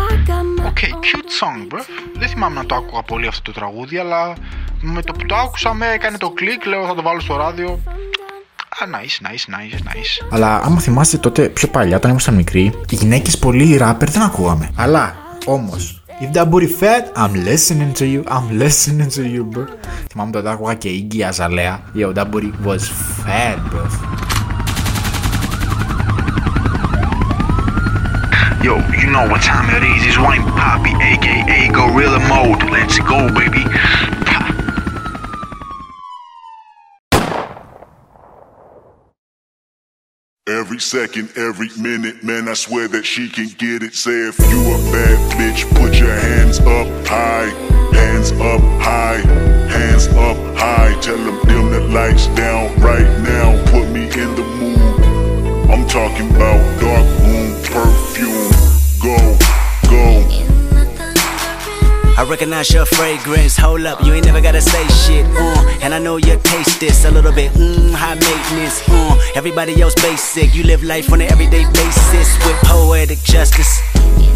I 0.08 0.10
got 0.28 0.44
my 0.56 0.66
Οκ, 0.68 0.80
cute 1.06 1.30
song, 1.40 1.60
bro. 1.68 1.80
Δεν 2.18 2.28
θυμάμαι 2.28 2.54
να 2.54 2.66
το 2.66 2.74
άκουγα 2.74 3.02
πολύ 3.02 3.26
αυτό 3.26 3.52
το 3.52 3.60
τραγούδι, 3.60 3.98
αλλά 3.98 4.34
με 4.80 5.02
το 5.02 5.12
που 5.12 5.26
το 5.26 5.34
άκουσα 5.34 5.74
με 5.74 5.86
έκανε 5.92 6.16
το 6.18 6.30
κλικ, 6.30 6.66
λέω 6.66 6.86
θα 6.86 6.94
το 6.94 7.02
βάλω 7.02 7.20
στο 7.20 7.36
ράδιο. 7.36 7.80
Α, 8.68 8.86
nice, 8.86 9.26
nice, 9.26 9.54
nice, 9.54 9.78
nice. 9.78 10.26
Αλλά 10.30 10.60
άμα 10.62 10.80
θυμάστε 10.80 11.16
τότε 11.16 11.48
πιο 11.48 11.68
παλιά, 11.68 11.96
όταν 11.96 12.10
ήμασταν 12.10 12.34
μικροί, 12.34 12.62
οι 12.90 12.94
γυναίκες 12.94 13.38
πολύ 13.38 13.76
ράπερ 13.76 14.10
δεν 14.10 14.22
ακούγαμε. 14.22 14.70
Αλλά 14.76 15.16
όμως, 15.46 15.99
If 16.20 16.34
that 16.34 16.50
booty 16.50 16.66
fat, 16.66 17.10
I'm 17.16 17.32
listening 17.32 17.94
to 17.94 18.06
you. 18.06 18.24
I'm 18.28 18.58
listening 18.58 19.08
to 19.16 19.22
you, 19.26 19.44
bro. 19.44 19.66
Θυμάμαι 20.10 20.30
τότε 20.30 20.50
άκουγα 20.50 20.74
και 20.74 20.88
Iggy 20.88 21.20
Azalea. 21.30 21.78
Yo, 21.94 22.12
that 22.12 22.30
booty 22.30 22.52
was 22.64 22.82
fat, 23.22 23.56
bro. 23.70 23.84
Yo, 28.62 28.74
you 29.00 29.08
know 29.14 29.24
what 29.32 29.40
time 29.40 29.68
it 29.76 29.82
is. 29.92 30.00
It's 30.08 30.18
Wine 30.18 30.44
Papi, 30.58 30.92
aka 31.10 31.60
Gorilla 31.76 32.20
Mode. 32.32 32.62
Let's 32.74 32.98
go, 33.12 33.20
baby. 33.38 33.64
Every 40.50 40.80
second, 40.80 41.30
every 41.36 41.68
minute, 41.78 42.24
man, 42.24 42.48
I 42.48 42.54
swear 42.54 42.88
that 42.88 43.06
she 43.06 43.28
can 43.28 43.46
get 43.56 43.84
it. 43.84 43.94
Say 43.94 44.26
if 44.26 44.36
you 44.50 44.60
a 44.74 44.78
bad 44.90 45.38
bitch, 45.38 45.62
put 45.78 45.94
your 45.94 46.10
hands 46.10 46.58
up 46.58 46.88
high, 47.06 47.46
hands 47.94 48.32
up 48.32 48.60
high, 48.82 49.18
hands 49.70 50.08
up 50.08 50.36
high. 50.58 50.98
Tell 51.00 51.16
them 51.16 51.38
dim 51.46 51.70
the 51.70 51.80
lights 51.94 52.26
down 52.34 52.76
right 52.80 53.06
now, 53.22 53.64
put 53.66 53.90
me 53.90 54.10
in 54.10 54.34
the 54.34 54.42
mood. 54.58 55.70
I'm 55.70 55.86
talking 55.86 56.28
about 56.34 56.58
dark 56.80 57.06
room 57.22 57.54
perfume. 57.70 58.50
Go, 58.98 59.38
go. 59.88 60.50
I 62.18 62.26
recognize 62.28 62.70
your 62.74 62.86
fragrance. 62.86 63.56
Hold 63.56 63.86
up, 63.86 64.02
you 64.04 64.12
ain't 64.14 64.26
never 64.26 64.40
gotta 64.40 64.60
say 64.60 64.84
shit. 64.88 65.24
Uh, 65.26 65.78
and 65.80 65.94
I 65.94 66.00
know 66.00 66.16
you 66.16 66.38
taste 66.42 66.80
this 66.80 67.04
a 67.04 67.10
little 67.10 67.32
bit. 67.32 67.52
Mmm, 67.52 67.94
high 67.94 68.16
maintenance. 68.16 68.82
Uh, 68.88 69.16
everybody 69.34 69.80
else 69.80 69.94
basic. 69.94 70.54
You 70.54 70.64
live 70.64 70.82
life 70.82 71.12
on 71.12 71.20
an 71.20 71.30
everyday 71.30 71.64
basis 71.72 72.36
with 72.44 72.56
poetic 72.64 73.18
justice. 73.22 73.80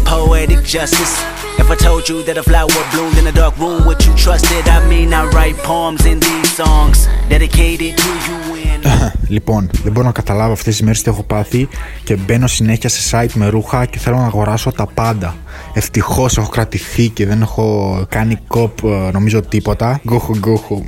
Poetic 0.05 0.63
justice. 0.63 1.13
If 1.59 1.69
I 1.69 1.75
told 1.75 2.07
you 2.07 2.23
that 2.23 2.37
a 2.37 2.43
flower 2.43 2.69
bloomed 2.91 3.17
in 3.17 3.27
a 3.27 3.31
dark 3.31 3.57
room, 3.57 3.85
would 3.85 4.05
you 4.05 4.13
trust 4.15 4.45
it? 4.49 4.67
I 4.67 4.87
mean, 4.87 5.13
I 5.13 5.25
write 5.27 5.57
poems 5.57 6.05
in 6.05 6.19
these 6.19 6.51
songs 6.53 7.07
dedicated 7.29 7.97
to 7.97 8.09
you. 8.27 8.54
λοιπόν, 9.35 9.69
δεν 9.83 9.91
μπορώ 9.91 10.05
να 10.05 10.11
καταλάβω 10.11 10.51
αυτές 10.51 10.73
τις 10.73 10.81
μέρες 10.81 11.01
τι 11.01 11.09
έχω 11.09 11.23
πάθει 11.23 11.67
και 12.03 12.15
μπαίνω 12.15 12.47
συνέχεια 12.47 12.89
σε 12.89 13.17
site 13.17 13.33
με 13.33 13.47
ρούχα 13.47 13.85
και 13.85 13.99
θέλω 13.99 14.17
να 14.17 14.25
αγοράσω 14.25 14.71
τα 14.71 14.85
πάντα. 14.93 15.35
Ευτυχώς 15.73 16.37
έχω 16.37 16.49
κρατηθεί 16.49 17.09
και 17.09 17.25
δεν 17.25 17.41
έχω 17.41 18.05
κάνει 18.09 18.37
κοπ 18.47 18.83
ε, 18.83 19.09
νομίζω 19.11 19.41
τίποτα. 19.41 19.99
Γκούχου 20.07 20.37
γκούχου. 20.37 20.83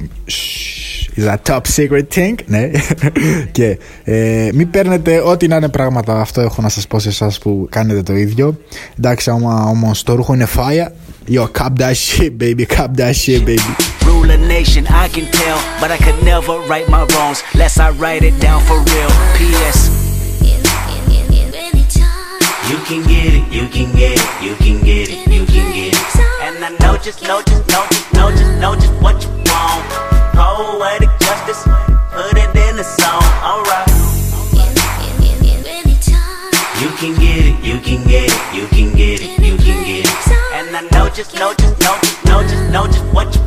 Is 1.18 1.26
that 1.26 1.38
top 1.44 1.62
secret 1.76 2.08
thing? 2.16 2.36
Ναι. 2.46 2.70
και 3.52 3.80
ε, 4.04 4.50
μην 4.54 4.70
παίρνετε 4.70 5.22
ό,τι 5.26 5.48
να 5.48 5.56
είναι 5.56 5.70
πράγματα. 5.70 6.22
Αυτό 6.22 6.42
έχω 6.42 6.62
να 6.62 6.70
σας 6.70 6.88
πω 6.88 7.00
σε 7.00 7.10
εσάς 7.10 7.40
που 7.40 7.68
κάνετε 7.72 8.02
το 8.02 8.16
ίδιο. 8.16 8.60
Εντάξει, 8.98 9.30
άμα 9.30 9.64
όμως 9.64 10.04
το 10.04 10.16
ρούχο 10.16 10.34
είναι 10.34 10.48
fire. 10.56 10.92
Yo, 11.30 11.46
cop 11.46 11.76
that 11.76 11.98
shit, 11.98 12.38
baby. 12.38 12.66
Cop 12.66 12.94
that 12.94 13.14
shit, 13.14 13.46
baby. 13.46 13.62
Rule 14.06 14.32
a 14.32 14.38
nation, 14.38 14.88
I 14.88 15.10
can 15.10 15.30
tell, 15.30 15.60
but 15.82 15.92
I 15.92 15.98
could 15.98 16.24
never 16.24 16.58
right 16.72 16.88
my 16.88 17.04
wrongs, 17.04 17.44
lest 17.54 17.82
I 17.82 17.90
write 17.90 18.24
it 18.24 18.40
down 18.40 18.64
for 18.64 18.80
real. 18.80 19.12
P.S. 19.36 19.92
You 22.72 22.78
can 22.88 23.04
get 23.04 23.34
it, 23.36 23.44
you 23.52 23.68
can 23.68 23.94
get 23.94 24.16
it, 24.16 24.42
you 24.42 24.56
can 24.56 24.80
get 24.86 25.10
it, 25.10 25.28
you 25.28 25.46
can 25.46 25.74
get 25.76 25.92
it. 25.92 26.16
And 26.44 26.64
I 26.64 26.70
know 26.80 26.98
just, 26.98 27.22
know 27.24 27.42
just, 27.42 27.68
know 27.68 27.86
just, 27.92 28.14
know 28.14 28.32
just, 28.32 28.60
know 28.62 28.76
just 28.76 28.94
what 29.02 29.22
you 29.22 29.30
want. 29.52 29.84
Poetic 30.32 31.10
justice, 31.20 31.64
put 32.12 32.38
it 32.38 32.47
just, 41.18 41.34
know 41.34 41.52
just, 41.56 41.80
know 41.80 42.00
know 42.26 42.44
just, 42.44 42.72
know 42.72 42.86
just 42.86 43.04
what 43.12 43.36
you 43.36 43.47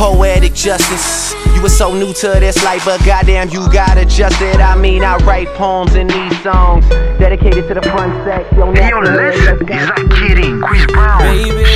Poetic 0.00 0.54
justice. 0.54 1.34
You 1.54 1.60
were 1.60 1.68
so 1.68 1.92
new 1.92 2.14
to 2.14 2.28
this 2.40 2.64
life, 2.64 2.86
but 2.86 3.04
goddamn, 3.04 3.50
you 3.50 3.70
got 3.70 3.98
adjusted. 3.98 4.56
I 4.56 4.74
mean, 4.74 5.04
I 5.04 5.16
write 5.26 5.48
poems 5.48 5.94
in 5.94 6.06
these 6.06 6.42
songs 6.42 6.88
dedicated 7.18 7.68
to 7.68 7.74
the 7.74 7.82
front 7.82 8.24
sex. 8.24 8.50
Yo, 8.56 8.72
Hey, 8.72 8.88
yo, 8.88 9.00
listen, 9.00 9.58
he's 9.68 9.86
not 9.86 10.10
kidding. 10.10 10.58
Chris 10.62 10.86
Brown, 10.86 11.20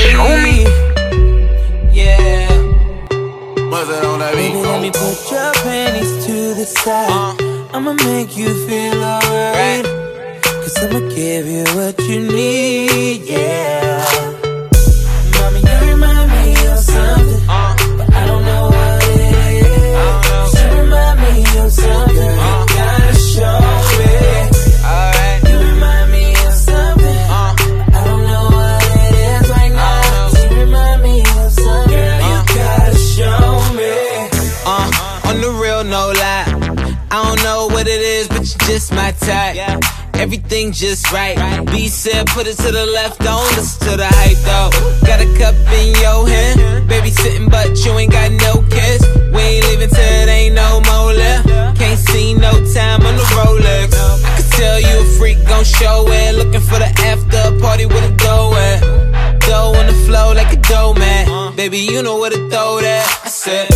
show 0.08 0.40
me. 0.42 0.62
Yeah. 1.92 2.48
Baby, 4.32 4.56
let 4.62 4.80
me 4.80 4.90
put 4.90 5.30
your 5.30 5.52
panties 5.62 6.24
to 6.24 6.54
the 6.54 6.64
side. 6.64 7.10
Uh. 7.10 7.76
I'ma 7.76 7.92
make 7.92 8.38
you 8.38 8.54
feel 8.66 9.04
alright. 9.04 9.84
Cause 10.42 10.78
I'ma 10.82 11.00
give 11.14 11.46
you 11.46 11.64
what 11.76 11.98
you 12.08 12.22
need, 12.22 13.20
yeah. 13.26 14.23
Just 38.74 38.92
my 38.92 39.12
type. 39.12 39.56
everything 40.14 40.72
just 40.72 41.12
right. 41.12 41.36
B 41.66 41.86
said, 41.88 42.26
put 42.26 42.46
it 42.46 42.56
to 42.56 42.70
the 42.72 42.86
left, 42.86 43.20
don't 43.20 43.44
listen 43.56 43.88
to 43.88 43.96
the 43.96 44.06
hype 44.06 44.40
though. 44.48 44.70
Got 45.06 45.20
a 45.20 45.28
cup 45.38 45.54
in 45.72 45.94
your 46.02 46.26
hand, 46.26 46.88
baby 46.88 47.10
sitting, 47.10 47.48
but 47.48 47.76
you 47.84 47.92
ain't 47.92 48.10
got 48.10 48.32
no 48.32 48.62
kiss. 48.68 49.02
We 49.32 49.40
ain't 49.40 49.66
leaving 49.68 49.90
till 49.90 50.14
it 50.22 50.28
ain't 50.28 50.54
no 50.54 50.80
more 50.80 51.12
left. 51.12 51.43
Can't 52.14 52.26
see 52.26 52.34
no 52.34 52.52
time 52.72 53.04
on 53.04 53.16
the 53.16 53.24
Rolex. 53.34 53.92
I 54.24 54.36
could 54.36 54.52
tell 54.52 54.78
you 54.78 55.00
a 55.00 55.04
freak 55.18 55.38
gon' 55.48 55.64
show 55.64 56.06
it. 56.06 56.36
Looking 56.36 56.60
for 56.60 56.78
the 56.78 56.86
after 57.10 57.58
party 57.60 57.86
with 57.86 58.04
a 58.04 58.14
dough 58.16 58.54
at. 58.54 59.40
Dough 59.40 59.74
on 59.74 59.86
the 59.86 59.92
flow 60.06 60.32
like 60.32 60.52
a 60.52 60.60
dough 60.60 60.94
man. 60.94 61.56
Baby, 61.56 61.78
you 61.78 62.04
know 62.04 62.18
where 62.18 62.30
to 62.30 62.36
throw 62.50 62.80
that. 62.80 63.20
I 63.24 63.28
said, 63.28 63.66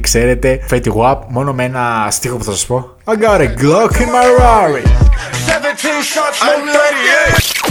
ξέρετε, 0.00 0.66
Fetty 0.70 0.92
Wap, 0.96 1.18
μόνο 1.28 1.52
με 1.52 1.64
ένα 1.64 2.08
στίχο 2.10 2.36
που 2.36 2.44
θα 2.44 2.50
σας 2.50 2.66
πω. 2.66 2.96
I 3.06 3.14
got 3.14 3.40
a 3.40 3.48
Glock 3.62 4.00
in 4.00 4.10
my 4.10 4.26
Rari. 4.38 4.82
17 5.46 6.02
shots, 6.12 6.38
no 6.42 6.48
38. 6.48 7.66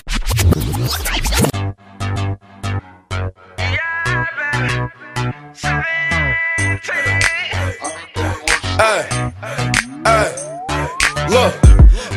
Hey, 8.83 9.01
hey, 10.09 10.29
look, 11.35 11.53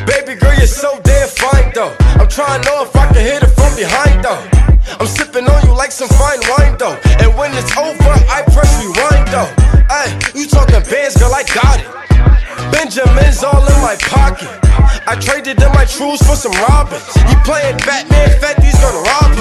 baby 0.05 0.33
girl, 0.39 0.55
you're 0.59 0.67
so 0.67 0.91
damn 1.03 1.29
fine 1.43 1.69
though. 1.73 1.93
I'm 2.19 2.27
trying 2.27 2.61
to 2.61 2.67
know 2.67 2.83
if 2.83 2.95
I 2.95 3.05
can 3.13 3.23
hit 3.29 3.43
it 3.43 3.51
from 3.57 3.71
behind 3.75 4.23
though. 4.23 4.52
I'm 5.00 5.06
sipping 5.06 5.48
on 5.48 5.66
you 5.66 5.74
like 5.74 5.92
some 5.92 6.08
fine 6.08 6.40
wine 6.54 6.76
though. 6.78 6.98
And 7.20 7.34
when 7.36 7.52
it's 7.54 7.76
over, 7.76 8.14
I 8.30 8.42
press 8.54 8.70
rewind 8.80 9.28
though. 9.28 9.50
Hey, 9.90 10.14
you 10.38 10.46
talking 10.46 10.82
bands, 10.88 11.16
girl, 11.16 11.34
I 11.34 11.42
got 11.50 11.80
it. 11.82 11.88
Benjamin's 12.72 13.42
all 13.42 13.60
in 13.60 13.78
my 13.82 13.96
pocket. 14.08 14.48
I 15.06 15.16
traded 15.20 15.60
in 15.60 15.72
my 15.72 15.84
trues 15.84 16.22
for 16.22 16.36
some 16.36 16.52
robins. 16.68 17.04
You 17.28 17.36
playing 17.44 17.76
Batman, 17.84 18.30
Fetty's 18.40 18.78
gonna 18.80 19.02
rob 19.02 19.33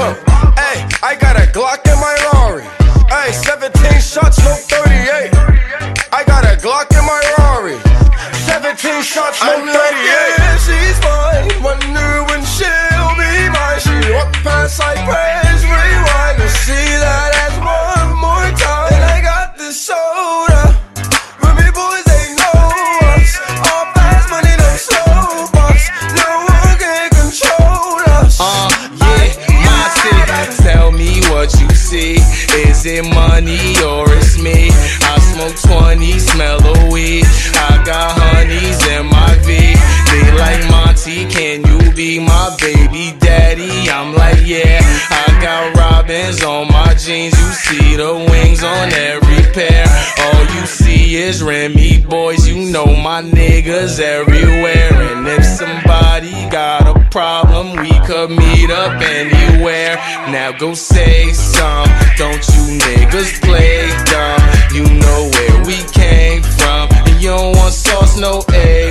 Now 60.32 60.52
go 60.52 60.74
say 60.74 61.32
some. 61.34 61.88
Don't 62.18 62.44
you 62.54 62.78
niggas 62.80 63.42
play 63.42 63.88
dumb? 64.12 64.42
You 64.74 64.84
know 65.00 65.30
where 65.34 65.66
we 65.66 65.78
came 65.92 66.44
from. 66.44 66.90
And 67.08 67.22
you 67.22 67.30
don't 67.30 67.56
want 67.56 67.74
sauce, 67.74 68.18
no 68.18 68.42
A1. 68.42 68.83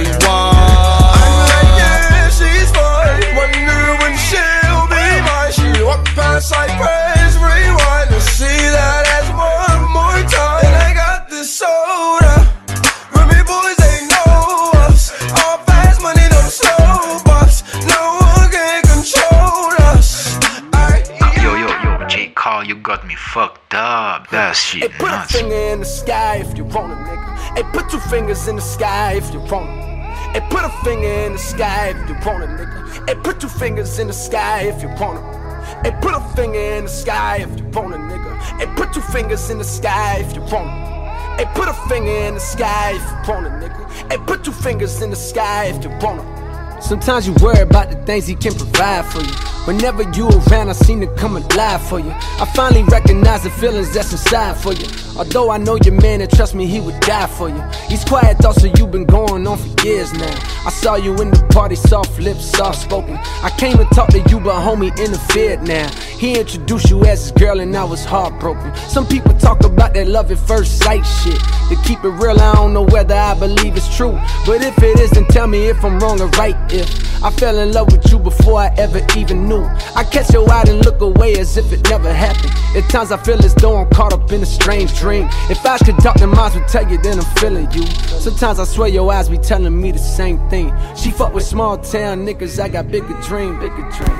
That 24.52 24.58
shit 24.58 24.92
Put 24.98 25.10
a 25.10 25.22
finger 25.22 25.54
in 25.54 25.80
the 25.80 25.86
sky 25.86 26.36
if 26.44 26.58
you 26.58 26.64
want 26.64 26.92
it, 26.92 26.98
nigga. 26.98 27.56
Hey, 27.56 27.62
put 27.72 27.88
two 27.88 27.98
fingers 27.98 28.48
in 28.48 28.56
the 28.56 28.60
sky 28.60 29.14
if 29.14 29.32
you 29.32 29.40
want 29.40 29.70
it. 29.70 30.04
Hey, 30.34 30.46
put 30.50 30.62
a 30.62 30.68
finger 30.84 31.08
in 31.08 31.32
the 31.32 31.38
sky 31.38 31.94
if 31.96 32.06
you 32.06 32.14
want 32.16 32.42
it, 32.44 32.50
nigga. 32.50 33.08
Hey, 33.08 33.14
put 33.14 33.40
two 33.40 33.48
fingers 33.48 33.98
in 33.98 34.08
the 34.08 34.12
sky 34.12 34.64
if 34.64 34.82
you 34.82 34.88
want 35.00 35.24
it. 35.24 35.86
Hey, 35.86 35.98
put 36.02 36.12
a 36.12 36.20
finger 36.36 36.58
in 36.58 36.84
the 36.84 36.90
sky 36.90 37.38
if 37.38 37.58
you 37.58 37.64
want 37.70 37.94
it, 37.94 38.00
nigga. 38.00 38.38
Hey, 38.58 38.66
put 38.76 38.92
two 38.92 39.00
fingers 39.00 39.48
in 39.48 39.56
the 39.56 39.64
sky 39.64 40.18
if 40.18 40.34
you 40.34 40.42
want 40.42 40.68
it. 40.68 41.40
Hey, 41.40 41.50
put 41.54 41.68
a 41.68 41.88
finger 41.88 42.10
in 42.10 42.34
the 42.34 42.40
sky 42.40 42.92
if 42.92 43.00
you 43.00 43.32
want 43.32 43.46
it, 43.46 43.52
nigga. 43.52 44.10
Hey, 44.10 44.18
put 44.18 44.44
two 44.44 44.52
fingers 44.52 45.00
in 45.00 45.08
the 45.08 45.16
sky 45.16 45.72
if 45.74 45.82
you 45.82 45.88
want 46.02 46.20
it. 46.20 46.82
Sometimes 46.82 47.26
you 47.26 47.32
worry 47.40 47.62
about 47.62 47.90
the 47.90 47.96
things 48.04 48.26
he 48.26 48.34
can 48.34 48.54
provide 48.54 49.06
for 49.06 49.22
you. 49.22 49.51
Whenever 49.64 50.02
you 50.10 50.28
around, 50.28 50.70
I 50.70 50.72
seem 50.72 51.00
to 51.02 51.06
come 51.14 51.36
alive 51.36 51.80
for 51.88 52.00
you. 52.00 52.10
I 52.10 52.50
finally 52.52 52.82
recognize 52.82 53.44
the 53.44 53.50
feelings 53.50 53.94
that's 53.94 54.10
inside 54.10 54.56
for 54.56 54.72
you. 54.72 54.86
Although 55.16 55.52
I 55.52 55.58
know 55.58 55.76
your 55.84 55.94
man 56.00 56.20
and 56.20 56.30
trust 56.30 56.54
me, 56.56 56.66
he 56.66 56.80
would 56.80 56.98
die 57.00 57.28
for 57.28 57.48
you. 57.48 57.62
These 57.88 58.04
quiet 58.04 58.38
thoughts 58.38 58.64
of 58.64 58.76
you 58.76 58.88
been 58.88 59.04
going 59.04 59.46
on 59.46 59.58
for 59.58 59.86
years 59.86 60.12
now. 60.14 60.34
I 60.66 60.70
saw 60.70 60.96
you 60.96 61.12
in 61.20 61.30
the 61.30 61.46
party, 61.52 61.76
soft 61.76 62.18
lips, 62.18 62.44
soft 62.44 62.82
spoken. 62.82 63.16
I 63.42 63.54
came 63.56 63.76
to 63.76 63.84
talk 63.94 64.08
to 64.08 64.18
you, 64.18 64.40
but 64.40 64.60
homie 64.62 64.96
interfered 64.98 65.62
now. 65.62 65.88
He 66.18 66.40
introduced 66.40 66.90
you 66.90 67.04
as 67.04 67.22
his 67.22 67.32
girl, 67.32 67.60
and 67.60 67.76
I 67.76 67.84
was 67.84 68.04
heartbroken. 68.04 68.74
Some 68.88 69.06
people 69.06 69.32
talk 69.34 69.62
about 69.64 69.94
that 69.94 70.08
love 70.08 70.32
at 70.32 70.38
first 70.38 70.78
sight 70.78 71.04
shit. 71.04 71.38
To 71.68 71.76
keep 71.84 72.02
it 72.02 72.08
real, 72.08 72.40
I 72.40 72.54
don't 72.54 72.72
know 72.72 72.82
whether 72.82 73.14
I 73.14 73.34
believe 73.38 73.76
it's 73.76 73.94
true. 73.96 74.18
But 74.44 74.62
if 74.62 74.76
it 74.82 74.98
is, 74.98 75.10
then 75.10 75.26
tell 75.26 75.46
me 75.46 75.68
if 75.68 75.84
I'm 75.84 76.00
wrong 76.00 76.20
or 76.20 76.28
right. 76.30 76.56
If 76.72 77.22
I 77.22 77.30
fell 77.30 77.58
in 77.58 77.72
love 77.72 77.92
with 77.92 78.10
you 78.10 78.18
before 78.18 78.60
I 78.60 78.74
ever 78.78 79.00
even 79.16 79.46
knew, 79.48 79.51
new. 79.52 79.62
I 80.00 80.02
catch 80.14 80.28
your 80.36 80.46
eye 80.56 80.64
and 80.72 80.78
look 80.86 81.00
away 81.10 81.30
as 81.42 81.50
if 81.60 81.66
it 81.76 81.82
never 81.94 82.12
happened. 82.26 82.52
At 82.78 82.84
times 82.94 83.10
I 83.16 83.18
feel 83.26 83.40
as 83.48 83.54
though 83.62 83.76
I'm 83.80 83.88
caught 83.98 84.12
up 84.16 84.26
in 84.34 84.40
a 84.48 84.50
strange 84.58 84.90
dream. 85.02 85.24
If 85.54 85.60
I 85.74 85.76
could 85.86 85.98
talk, 86.04 86.16
then 86.22 86.30
minds 86.38 86.54
would 86.56 86.68
tell 86.74 86.86
you 86.90 86.98
then 87.06 87.16
I'm 87.22 87.30
feeling 87.40 87.68
you. 87.76 87.84
Sometimes 88.26 88.56
I 88.64 88.66
swear 88.74 88.88
your 88.98 89.06
eyes 89.16 89.28
be 89.36 89.40
telling 89.50 89.76
me 89.82 89.88
the 89.98 90.06
same 90.20 90.38
thing. 90.52 90.68
She 91.00 91.08
fuck 91.18 91.32
with 91.36 91.46
small 91.54 91.74
town 91.94 92.14
niggas, 92.26 92.54
I 92.64 92.68
got 92.76 92.84
bigger 92.94 93.16
dream, 93.28 93.52
bigger 93.62 93.86
dream. 93.96 94.18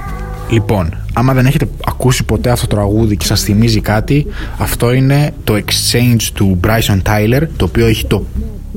Λοιπόν, 0.50 0.96
άμα 1.12 1.32
δεν 1.34 1.46
έχετε 1.46 1.68
ακούσει 1.84 2.24
ποτέ 2.24 2.50
αυτό 2.50 2.66
το 2.66 2.74
τραγούδι 2.76 3.16
και 3.16 3.24
σας 3.24 3.42
θυμίζει 3.42 3.80
κάτι, 3.80 4.26
αυτό 4.58 4.92
είναι 4.92 5.34
το 5.44 5.54
Exchange 5.54 6.22
του 6.34 6.60
Bryson 6.64 7.02
Tiller, 7.02 7.42
το 7.56 7.64
οποίο 7.64 7.86
έχει 7.86 8.06
το 8.06 8.24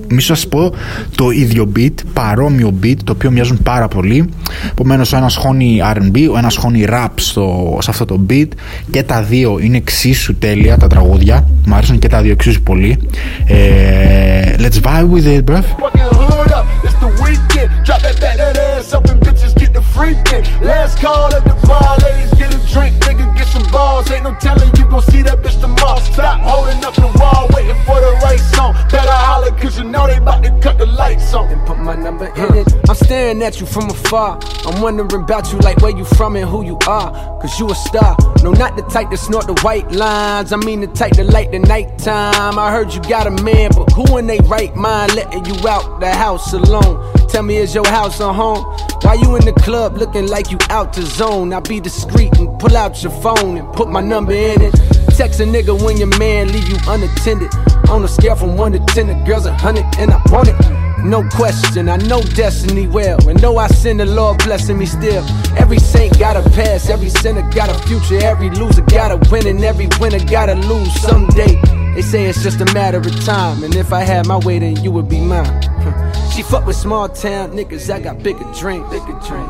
μη 0.09 0.21
σας 0.21 0.47
πω 0.47 0.73
το 1.15 1.29
ίδιο 1.29 1.71
beat, 1.75 1.93
παρόμοιο 2.13 2.73
beat, 2.83 2.95
το 3.03 3.11
οποίο 3.11 3.31
μοιάζουν 3.31 3.59
πάρα 3.63 3.87
πολύ. 3.87 4.29
Επομένως, 4.71 5.13
ο 5.13 5.17
ένας 5.17 5.35
χώνει 5.35 5.79
R&B, 5.95 6.27
ο 6.33 6.37
ένας 6.37 6.55
χώνει 6.55 6.85
rap 6.89 7.07
στο, 7.15 7.77
σε 7.81 7.89
αυτό 7.89 8.05
το 8.05 8.25
beat 8.29 8.47
και 8.91 9.03
τα 9.03 9.21
δύο 9.21 9.59
είναι 9.61 9.77
εξίσου 9.77 10.35
τέλεια 10.35 10.77
τα 10.77 10.87
τραγούδια. 10.87 11.47
Μ' 11.65 11.73
αρέσουν 11.73 11.99
και 11.99 12.07
τα 12.07 12.21
δύο 12.21 12.31
εξίσου 12.31 12.61
πολύ. 12.61 12.99
Ε, 13.45 14.55
let's 14.57 14.79
vibe 14.81 15.09
with 15.13 15.25
it, 15.25 15.43
bruv. 15.49 15.63
Fucking 15.83 16.09
hood 16.19 16.51
up, 16.59 16.65
it's 16.85 16.97
the 17.03 17.11
weekend. 17.23 17.69
Drop 17.85 18.01
that 18.05 18.17
back, 18.21 18.35
that 18.41 18.57
ass 18.57 18.93
up 18.95 19.05
and 19.11 19.19
bitches 19.25 19.53
get 19.61 19.71
the 19.77 19.83
freaking. 19.95 20.43
Last 20.69 20.93
call 21.03 21.27
at 21.37 21.43
the 21.49 21.55
bar, 21.67 21.91
ladies 22.05 22.31
get 22.31 22.33
a 22.33 22.35
drink, 22.75 22.93
nigga 23.07 23.25
get 23.38 23.47
some 23.47 23.65
balls. 23.71 24.11
Ain't 24.11 24.23
no 24.23 24.35
telling 24.35 24.69
you 24.77 24.85
gon' 24.85 25.01
see 25.01 25.23
that 25.23 25.39
bitch 25.41 25.59
tomorrow. 25.59 25.99
Stop 26.13 26.41
holding 26.41 26.83
up 26.83 26.93
the 26.93 27.09
wall, 27.19 27.47
waiting 27.55 27.79
for 27.88 27.97
the 28.05 28.11
right 28.21 28.43
song. 28.53 28.73
Better 28.91 29.17
holler, 29.27 29.51
cause 29.57 29.79
you 29.79 29.85
know 29.85 30.05
they 30.05 30.19
bout 30.19 30.43
to 30.43 30.51
cut 30.61 30.77
the 30.77 30.85
lights 30.85 31.33
on. 31.33 31.49
And 31.49 31.65
put 31.65 31.79
my 31.79 31.95
number 31.95 32.27
in 32.27 32.49
it. 32.61 32.67
I'm 32.88 32.95
staring 32.95 33.41
at 33.41 33.59
you 33.59 33.65
from 33.65 33.89
afar. 33.89 34.38
I'm 34.67 34.75
I'm 34.75 34.81
wondering 34.81 35.23
about 35.23 35.53
you, 35.53 35.59
like 35.59 35.77
where 35.77 35.95
you 35.95 36.03
from 36.03 36.35
and 36.35 36.49
who 36.49 36.65
you 36.65 36.77
are. 36.85 37.11
Cause 37.39 37.57
you 37.57 37.71
a 37.71 37.75
star. 37.75 38.17
No, 38.43 38.51
not 38.51 38.75
the 38.75 38.81
type 38.83 39.09
to 39.09 39.15
snort 39.15 39.47
the 39.47 39.53
white 39.61 39.89
lines. 39.89 40.51
I 40.51 40.57
mean 40.57 40.81
the 40.81 40.88
type 40.88 41.13
to 41.13 41.23
light 41.23 41.51
the 41.51 41.59
nighttime. 41.59 42.59
I 42.59 42.71
heard 42.71 42.93
you 42.93 43.01
got 43.03 43.25
a 43.25 43.31
man, 43.41 43.71
but 43.73 43.89
who 43.93 44.17
in 44.17 44.27
they 44.27 44.39
right 44.39 44.75
mind 44.75 45.15
letting 45.15 45.45
you 45.45 45.55
out 45.65 46.01
the 46.01 46.11
house 46.11 46.51
alone? 46.51 46.97
Tell 47.36 47.43
me, 47.43 47.58
is 47.58 47.76
your 47.76 47.86
house 47.88 48.21
a 48.21 48.32
home? 48.32 48.63
Why 49.02 49.15
you 49.15 49.36
in 49.36 49.43
the 49.43 49.52
club 49.52 49.98
looking 49.98 50.26
like 50.30 50.52
you 50.52 50.58
out 50.69 50.93
the 50.93 51.02
zone? 51.02 51.52
I 51.52 51.60
be 51.60 51.82
discreet 51.82 52.38
and 52.38 52.58
pull 52.58 52.78
out 52.78 53.04
your 53.04 53.12
phone 53.12 53.58
and 53.58 53.74
put 53.74 53.89
my 53.89 54.00
number 54.00 54.32
in 54.32 54.62
it. 54.62 54.71
Text 55.17 55.41
a 55.41 55.43
nigga 55.43 55.76
when 55.84 55.98
your 55.98 56.17
man 56.17 56.48
leave 56.54 56.69
you 56.69 56.78
unattended. 56.88 57.54
On 57.89 58.02
a 58.06 58.08
scale 58.08 58.38
from 58.38 58.56
1 58.56 58.71
to 58.71 58.80
10, 58.80 59.08
the 59.08 59.13
girl's 59.26 59.48
a 59.48 59.50
100 59.50 59.84
and 60.00 60.12
I 60.12 60.21
want 60.32 60.48
it. 60.48 60.56
No 61.04 61.28
question, 61.28 61.89
I 61.89 61.98
know 61.98 62.21
destiny 62.21 62.88
well. 62.88 63.17
And 63.28 63.38
though 63.38 63.58
I 63.58 63.67
sin, 63.67 63.98
the 63.98 64.06
Lord 64.06 64.38
blessing 64.38 64.78
me 64.78 64.86
still. 64.86 65.26
Every 65.58 65.80
saint 65.80 66.17
got 66.17 66.38
a 66.38 66.50
past, 66.52 66.89
every 66.89 67.10
sinner 67.10 67.41
got 67.52 67.67
a 67.67 67.78
future, 67.86 68.26
every 68.26 68.50
loser 68.50 68.82
got 68.84 69.12
a 69.12 69.17
win, 69.30 69.45
and 69.45 69.62
every 69.62 69.89
winner 70.00 70.24
gotta 70.24 70.56
lose 70.56 71.02
someday. 71.02 71.62
They 71.95 72.02
say 72.02 72.28
it's 72.28 72.41
just 72.41 72.62
a 72.62 72.74
matter 72.74 73.00
of 73.00 73.26
time, 73.26 73.62
and 73.65 73.76
if 73.76 73.91
I 73.91 74.04
had 74.04 74.26
my 74.26 74.38
way, 74.38 74.60
then 74.60 74.82
you 74.82 74.91
would 74.91 75.10
be 75.10 75.19
mine. 75.19 76.04
She 76.36 76.43
fuck 76.43 76.65
with 76.65 76.76
small 76.76 77.08
town 77.08 77.52
niggas, 77.52 77.89
I 77.89 78.02
got 78.02 78.21
bigger 78.21 78.43
drink, 78.60 78.89
bigger 78.89 79.17
drink. 79.26 79.50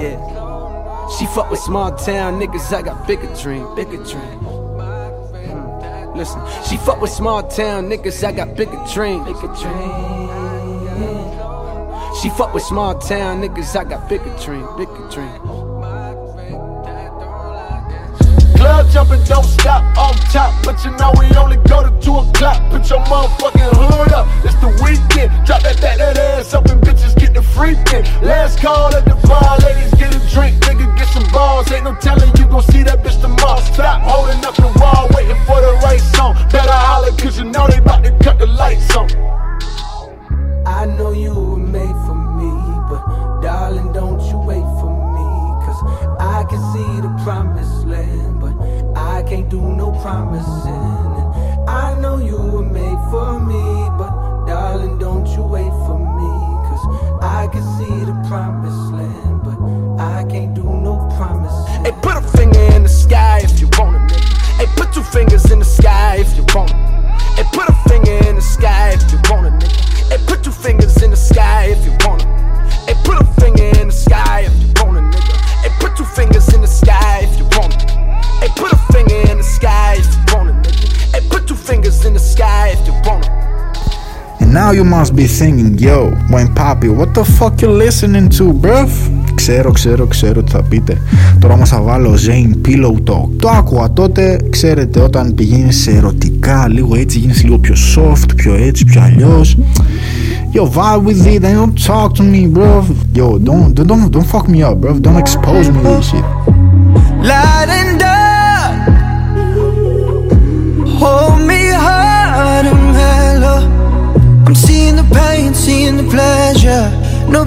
Yeah. 0.00 0.16
She 1.18 1.26
fuck 1.26 1.50
with 1.50 1.60
small 1.60 1.94
town 1.94 2.40
niggas, 2.40 2.72
I 2.74 2.80
got 2.80 3.06
bigger 3.06 3.28
drink, 3.34 3.76
bigger 3.76 4.02
drink. 4.02 4.42
Hmm. 5.44 6.16
Listen, 6.16 6.40
she 6.64 6.78
fuck 6.78 7.02
with 7.02 7.10
small 7.10 7.46
town 7.46 7.90
niggas, 7.90 8.24
I 8.26 8.32
got 8.32 8.56
bigger 8.56 8.82
drink, 8.94 9.26
bigger 9.26 9.40
drink. 9.40 9.92
She 12.22 12.30
fuck 12.30 12.54
with 12.54 12.62
small 12.62 12.98
town 12.98 13.42
niggas, 13.42 13.78
I 13.78 13.84
got 13.84 14.08
bigger 14.08 14.34
drink, 14.42 14.66
bigger 14.78 15.08
drink. 15.10 15.67
Jumping, 18.98 19.22
don't 19.24 19.44
stop 19.44 19.82
off 19.96 20.18
top. 20.32 20.50
But 20.64 20.84
you 20.84 20.90
know 20.98 21.12
we 21.18 21.26
only 21.36 21.58
go 21.68 21.86
to 21.86 21.92
2 22.02 22.14
o'clock. 22.26 22.58
Put 22.70 22.90
your 22.90 22.98
motherfucking 23.06 23.70
hood 23.78 24.12
up. 24.12 24.26
It's 24.44 24.58
the 24.58 24.70
weekend. 24.82 25.30
Drop 25.46 25.62
that 25.62 25.80
back, 25.80 25.98
that 25.98 26.18
ass 26.18 26.52
up 26.54 26.66
and 26.66 26.80
bitches 26.82 27.14
get 27.14 27.32
the 27.32 27.40
freaking. 27.40 28.02
Last 28.22 28.58
call 28.58 28.92
at 28.94 29.04
the 29.04 29.14
bar, 29.28 29.56
ladies 29.62 29.94
get 29.94 30.10
a 30.10 30.20
drink. 30.34 30.56
Nigga 30.66 30.86
get 30.98 31.06
some 31.14 31.26
balls. 31.30 31.70
Ain't 31.70 31.84
no 31.84 31.94
telling 32.00 32.30
you 32.36 32.44
gon' 32.46 32.62
see 32.62 32.82
that 32.82 32.98
bitch 33.04 33.20
tomorrow. 33.20 33.60
Stop 33.72 34.02
holding 34.02 34.42
up 34.44 34.56
the 34.56 34.70
wall, 34.80 35.06
waiting 35.14 35.40
for 35.46 35.60
the 35.60 35.72
right 35.86 36.02
song. 36.16 36.34
Better 36.50 36.78
holler, 36.86 37.14
cause 37.16 37.38
you 37.38 37.44
know 37.44 37.68
they 37.68 37.78
about 37.78 38.02
to 38.02 38.10
cut 38.18 38.38
the 38.38 38.46
lights 38.46 38.96
on. 38.96 39.06
I 40.66 40.86
know 40.98 41.12
you 41.12 41.34
were 41.34 41.56
made 41.56 41.98
for 42.06 42.18
me, 42.38 42.50
but 42.90 43.02
darling, 43.42 43.92
don't 43.92 44.20
you 44.30 44.38
wait 44.42 44.66
for 44.82 44.90
me. 44.90 45.26
Cause 45.64 45.80
I 46.18 46.44
can 46.50 46.60
see 46.74 46.90
the 47.00 47.12
promised 47.24 47.86
land, 47.86 48.27
do 49.48 49.60
no 49.60 49.92
promising. 50.02 50.46
I 51.66 51.96
know 52.00 52.18
you 52.18 52.36
were 52.36 52.62
made 52.62 52.98
for 53.10 53.40
me, 53.40 53.88
but 53.96 54.46
darling, 54.46 54.98
don't 54.98 55.26
you 55.26 55.42
wait 55.42 55.72
for 55.86 55.98
me. 55.98 56.28
Cause 56.68 56.84
I 57.22 57.48
can 57.50 57.62
see 57.78 58.04
the 58.04 58.12
promised 58.28 58.92
land, 58.92 59.42
but 59.42 59.58
I 60.02 60.24
can't 60.28 60.54
do 60.54 60.64
no 60.64 60.96
promising. 61.16 61.84
Hey, 61.84 61.92
put 62.02 62.16
a 62.16 62.20
finger 62.36 62.60
in 62.76 62.82
the 62.82 62.88
sky 62.88 63.40
if 63.42 63.58
you 63.60 63.68
want 63.78 63.96
it, 63.96 64.16
nigga. 64.16 64.58
Hey, 64.58 64.66
put 64.76 64.92
two 64.92 65.02
fingers 65.02 65.50
in 65.50 65.60
the 65.60 65.64
sky 65.64 66.16
if 66.18 66.36
you 66.36 66.44
want 66.54 66.70
it. 66.70 66.76
Hey, 67.36 67.44
put 67.52 67.68
a 67.68 67.74
finger 67.88 68.12
in 68.28 68.34
the 68.34 68.42
sky 68.42 68.96
if 68.96 69.10
you 69.10 69.18
want 69.30 69.46
it, 69.46 69.52
nigga. 69.64 70.10
Hey, 70.10 70.18
put 70.26 70.44
two 70.44 70.52
fingers 70.52 71.02
in 71.02 71.10
the 71.10 71.16
sky 71.16 71.68
if 71.70 71.84
you 71.86 71.92
want 72.04 72.22
it. 72.22 72.28
Hey, 72.84 72.94
put 73.04 73.20
a 73.20 73.24
finger 73.40 73.64
in 73.80 73.88
the 73.88 73.92
sky 73.92 74.40
if 74.44 74.54
you 74.60 74.68
want 74.84 74.98
it, 74.98 75.04
nigga. 75.16 75.34
Hey, 75.62 75.72
put 75.80 75.96
two 75.96 76.04
fingers 76.04 76.52
in 76.52 76.57
now 84.52 84.70
you 84.70 84.84
must 84.84 85.14
be 85.14 85.26
thinking, 85.26 85.78
yo, 85.78 86.10
Wayne 86.30 86.48
Papi, 86.54 86.88
what 86.94 87.14
the 87.14 87.24
fuck 87.24 87.60
you 87.62 87.68
listening 87.68 88.28
to, 88.28 88.52
bruv? 88.52 88.90
Ξέρω, 89.34 89.72
ξέρω, 89.72 90.06
ξέρω 90.06 90.42
τι 90.42 90.50
θα 90.50 90.62
πείτε. 90.62 90.96
Τώρα 91.38 91.54
όμως 91.54 91.68
θα 91.68 91.80
βάλω 91.80 92.14
Zane 92.26 92.68
Pillow 92.68 93.10
Talk. 93.10 93.28
Το 93.38 93.48
άκουγα 93.48 93.92
τότε, 93.92 94.38
ξέρετε, 94.50 95.00
όταν 95.00 95.34
πηγαίνεις 95.34 95.80
σε 95.80 95.90
ερωτικά, 95.90 96.68
λίγο 96.68 96.96
έτσι, 96.96 97.18
γίνεις 97.18 97.42
λίγο 97.42 97.58
πιο 97.58 97.74
soft, 97.96 98.34
πιο 98.36 98.54
έτσι, 98.54 98.84
πιο 98.84 99.00
αλλιώς. 99.00 99.56
Yo, 100.54 100.64
vibe 100.64 101.04
with 101.04 101.26
it, 101.26 101.44
and 101.44 101.56
don't 101.58 101.76
talk 101.86 102.14
to 102.14 102.22
me, 102.22 102.46
bro. 102.46 102.82
Yo, 103.12 103.38
don't, 103.38 103.74
don't, 103.74 103.86
don't, 103.90 104.10
don't 104.14 104.28
fuck 104.32 104.48
me 104.48 104.62
up, 104.62 104.76
bro. 104.80 104.98
Don't 104.98 105.18
expose 105.24 105.66
me 105.74 105.78
to 105.82 105.90
this 105.96 106.08
shit. 106.10 106.24
Light 107.28 107.68
and 107.78 108.00
dark. 108.00 108.07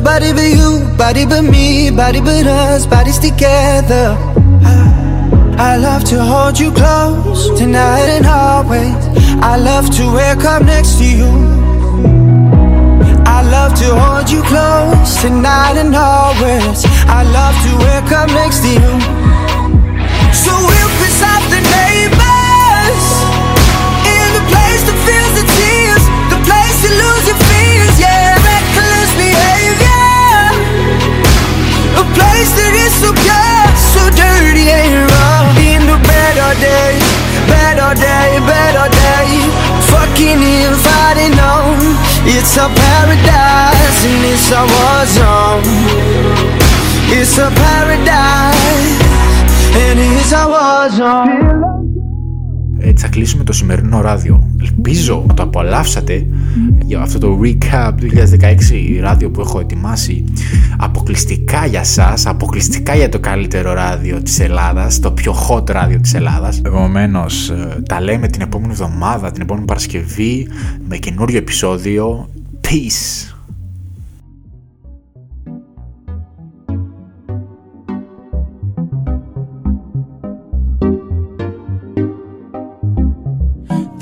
Nobody 0.04 0.34
but 0.34 0.50
you, 0.58 0.98
body 0.98 1.26
but 1.28 1.44
me, 1.44 1.92
body 1.92 2.22
but 2.22 2.48
us, 2.48 2.88
bodies 2.88 3.20
together. 3.20 4.18
I 5.60 5.78
love 5.78 6.04
to 6.06 6.24
hold 6.24 6.58
you 6.60 6.72
close 6.72 7.50
tonight 7.56 8.10
and 8.10 8.26
always. 8.26 8.98
I 9.44 9.58
love 9.58 9.94
to 9.98 10.12
wake 10.12 10.44
up 10.44 10.64
next 10.64 10.98
to 10.98 11.06
you. 11.06 11.30
I 13.28 13.44
love 13.44 13.76
to 13.78 13.94
hold 13.94 14.28
you 14.28 14.42
close 14.42 15.22
tonight 15.22 15.78
and 15.78 15.94
always. 15.94 16.84
I 17.06 17.22
love 17.22 17.56
to 17.66 17.72
wake 17.86 18.12
up 18.12 18.30
next 18.30 18.62
to 18.62 18.70
you. 18.74 18.94
So 20.34 20.52
we'll 20.66 20.94
piss 20.98 21.22
off 21.22 21.46
the 21.52 21.62
neighbors 21.62 22.31
place 32.18 32.52
that 32.60 32.74
is 32.86 32.94
so 33.02 33.10
pure, 33.24 33.66
so 33.94 34.04
dirty 34.24 34.68
and 34.80 34.96
raw. 35.12 35.40
In 35.72 35.82
the 35.92 35.98
better 36.12 36.52
day, 36.68 36.94
better 37.54 37.92
day, 38.08 38.30
better 38.54 38.88
day, 39.04 39.28
fucking 39.92 40.42
inviting 40.66 41.36
on. 41.56 41.78
It's 42.36 42.54
a 42.66 42.68
paradise 42.82 44.00
and 44.10 44.24
it's 44.34 44.50
a 44.60 44.64
war 44.74 45.02
zone. 45.18 45.70
It's 47.18 47.36
a 47.46 47.50
paradise 47.64 48.96
and 49.84 50.00
it's 50.00 50.32
a 50.42 50.44
war 50.54 50.86
zone. 51.00 51.62
Έτσι 52.84 53.06
θα 53.06 53.12
κλείσουμε 53.12 53.44
το 53.44 53.54
σημερινό 53.54 54.02
ράδιο. 54.02 54.50
Ελπίζω 54.62 55.24
να 55.28 55.34
το 55.34 55.44
απολαύσατε 55.44 56.28
για 56.86 57.00
αυτό 57.02 57.20
το 57.20 57.40
recap 57.44 57.92
του 57.98 58.08
2016 58.08 59.00
ράδιο 59.00 59.30
που 59.30 59.42
έχω 59.42 59.60
ετοιμάσει 59.60 60.24
αποκλειστικά 60.78 61.66
για 61.66 61.84
σας, 61.84 62.26
αποκλειστικά 62.26 62.96
για 62.96 63.10
το 63.10 63.20
καλύτερο 63.20 63.74
ράδιο 63.74 64.22
της 64.22 64.40
Ελλάδας, 64.40 65.00
το 65.00 65.12
πιο 65.12 65.36
hot 65.50 65.70
ράδιο 65.70 66.00
της 66.00 66.14
Ελλάδας. 66.14 66.62
Επομένως, 66.66 67.54
τα 67.88 68.02
λέμε 68.02 68.28
την 68.28 68.42
επόμενη 68.42 68.72
εβδομάδα, 68.72 69.32
την 69.32 69.42
επόμενη 69.42 69.66
Παρασκευή 69.66 70.48
με 70.88 70.98
καινούριο 70.98 71.38
επεισόδιο. 71.38 72.30
Peace! 72.68 73.31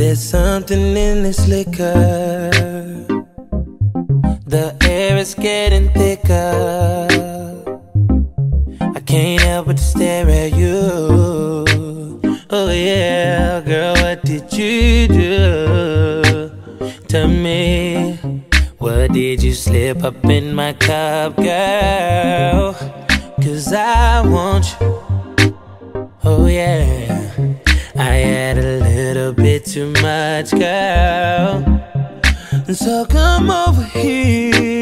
There's 0.10 0.28
something 0.28 0.98
in 0.98 1.22
this 1.22 1.48
liquor. 1.48 2.50
The 4.48 4.76
air 4.82 5.18
is 5.18 5.36
getting 5.36 5.94
thicker. 5.94 7.08
I 8.82 9.00
can't 9.02 9.40
help 9.40 9.68
but 9.68 9.78
to 9.78 9.84
stare 9.84 10.28
at 10.28 10.56
you. 10.56 10.74
Oh, 12.50 12.72
yeah, 12.72 13.62
girl, 13.62 13.94
what 14.02 14.24
did 14.24 14.52
you 14.52 15.08
do? 15.10 16.52
Tell 17.08 17.28
me, 17.28 18.18
what 18.80 19.14
did 19.14 19.44
you 19.44 19.54
slip 19.54 20.04
up 20.04 20.26
in 20.26 20.56
my 20.56 20.74
cup, 20.74 21.36
girl? 21.36 22.74
Cause 23.44 23.72
I 23.72 24.22
want 24.28 24.76
you. 24.82 25.56
Oh, 26.24 26.48
yeah. 26.48 27.29
Much, 30.42 30.52
girl. 30.52 31.82
So 32.74 33.06
come 33.06 33.52
over 33.52 33.84
here. 33.84 34.79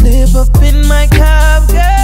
Slip 0.00 0.34
up 0.34 0.62
in 0.62 0.88
my 0.88 1.06
cab, 1.08 1.68
girl. 1.68 1.99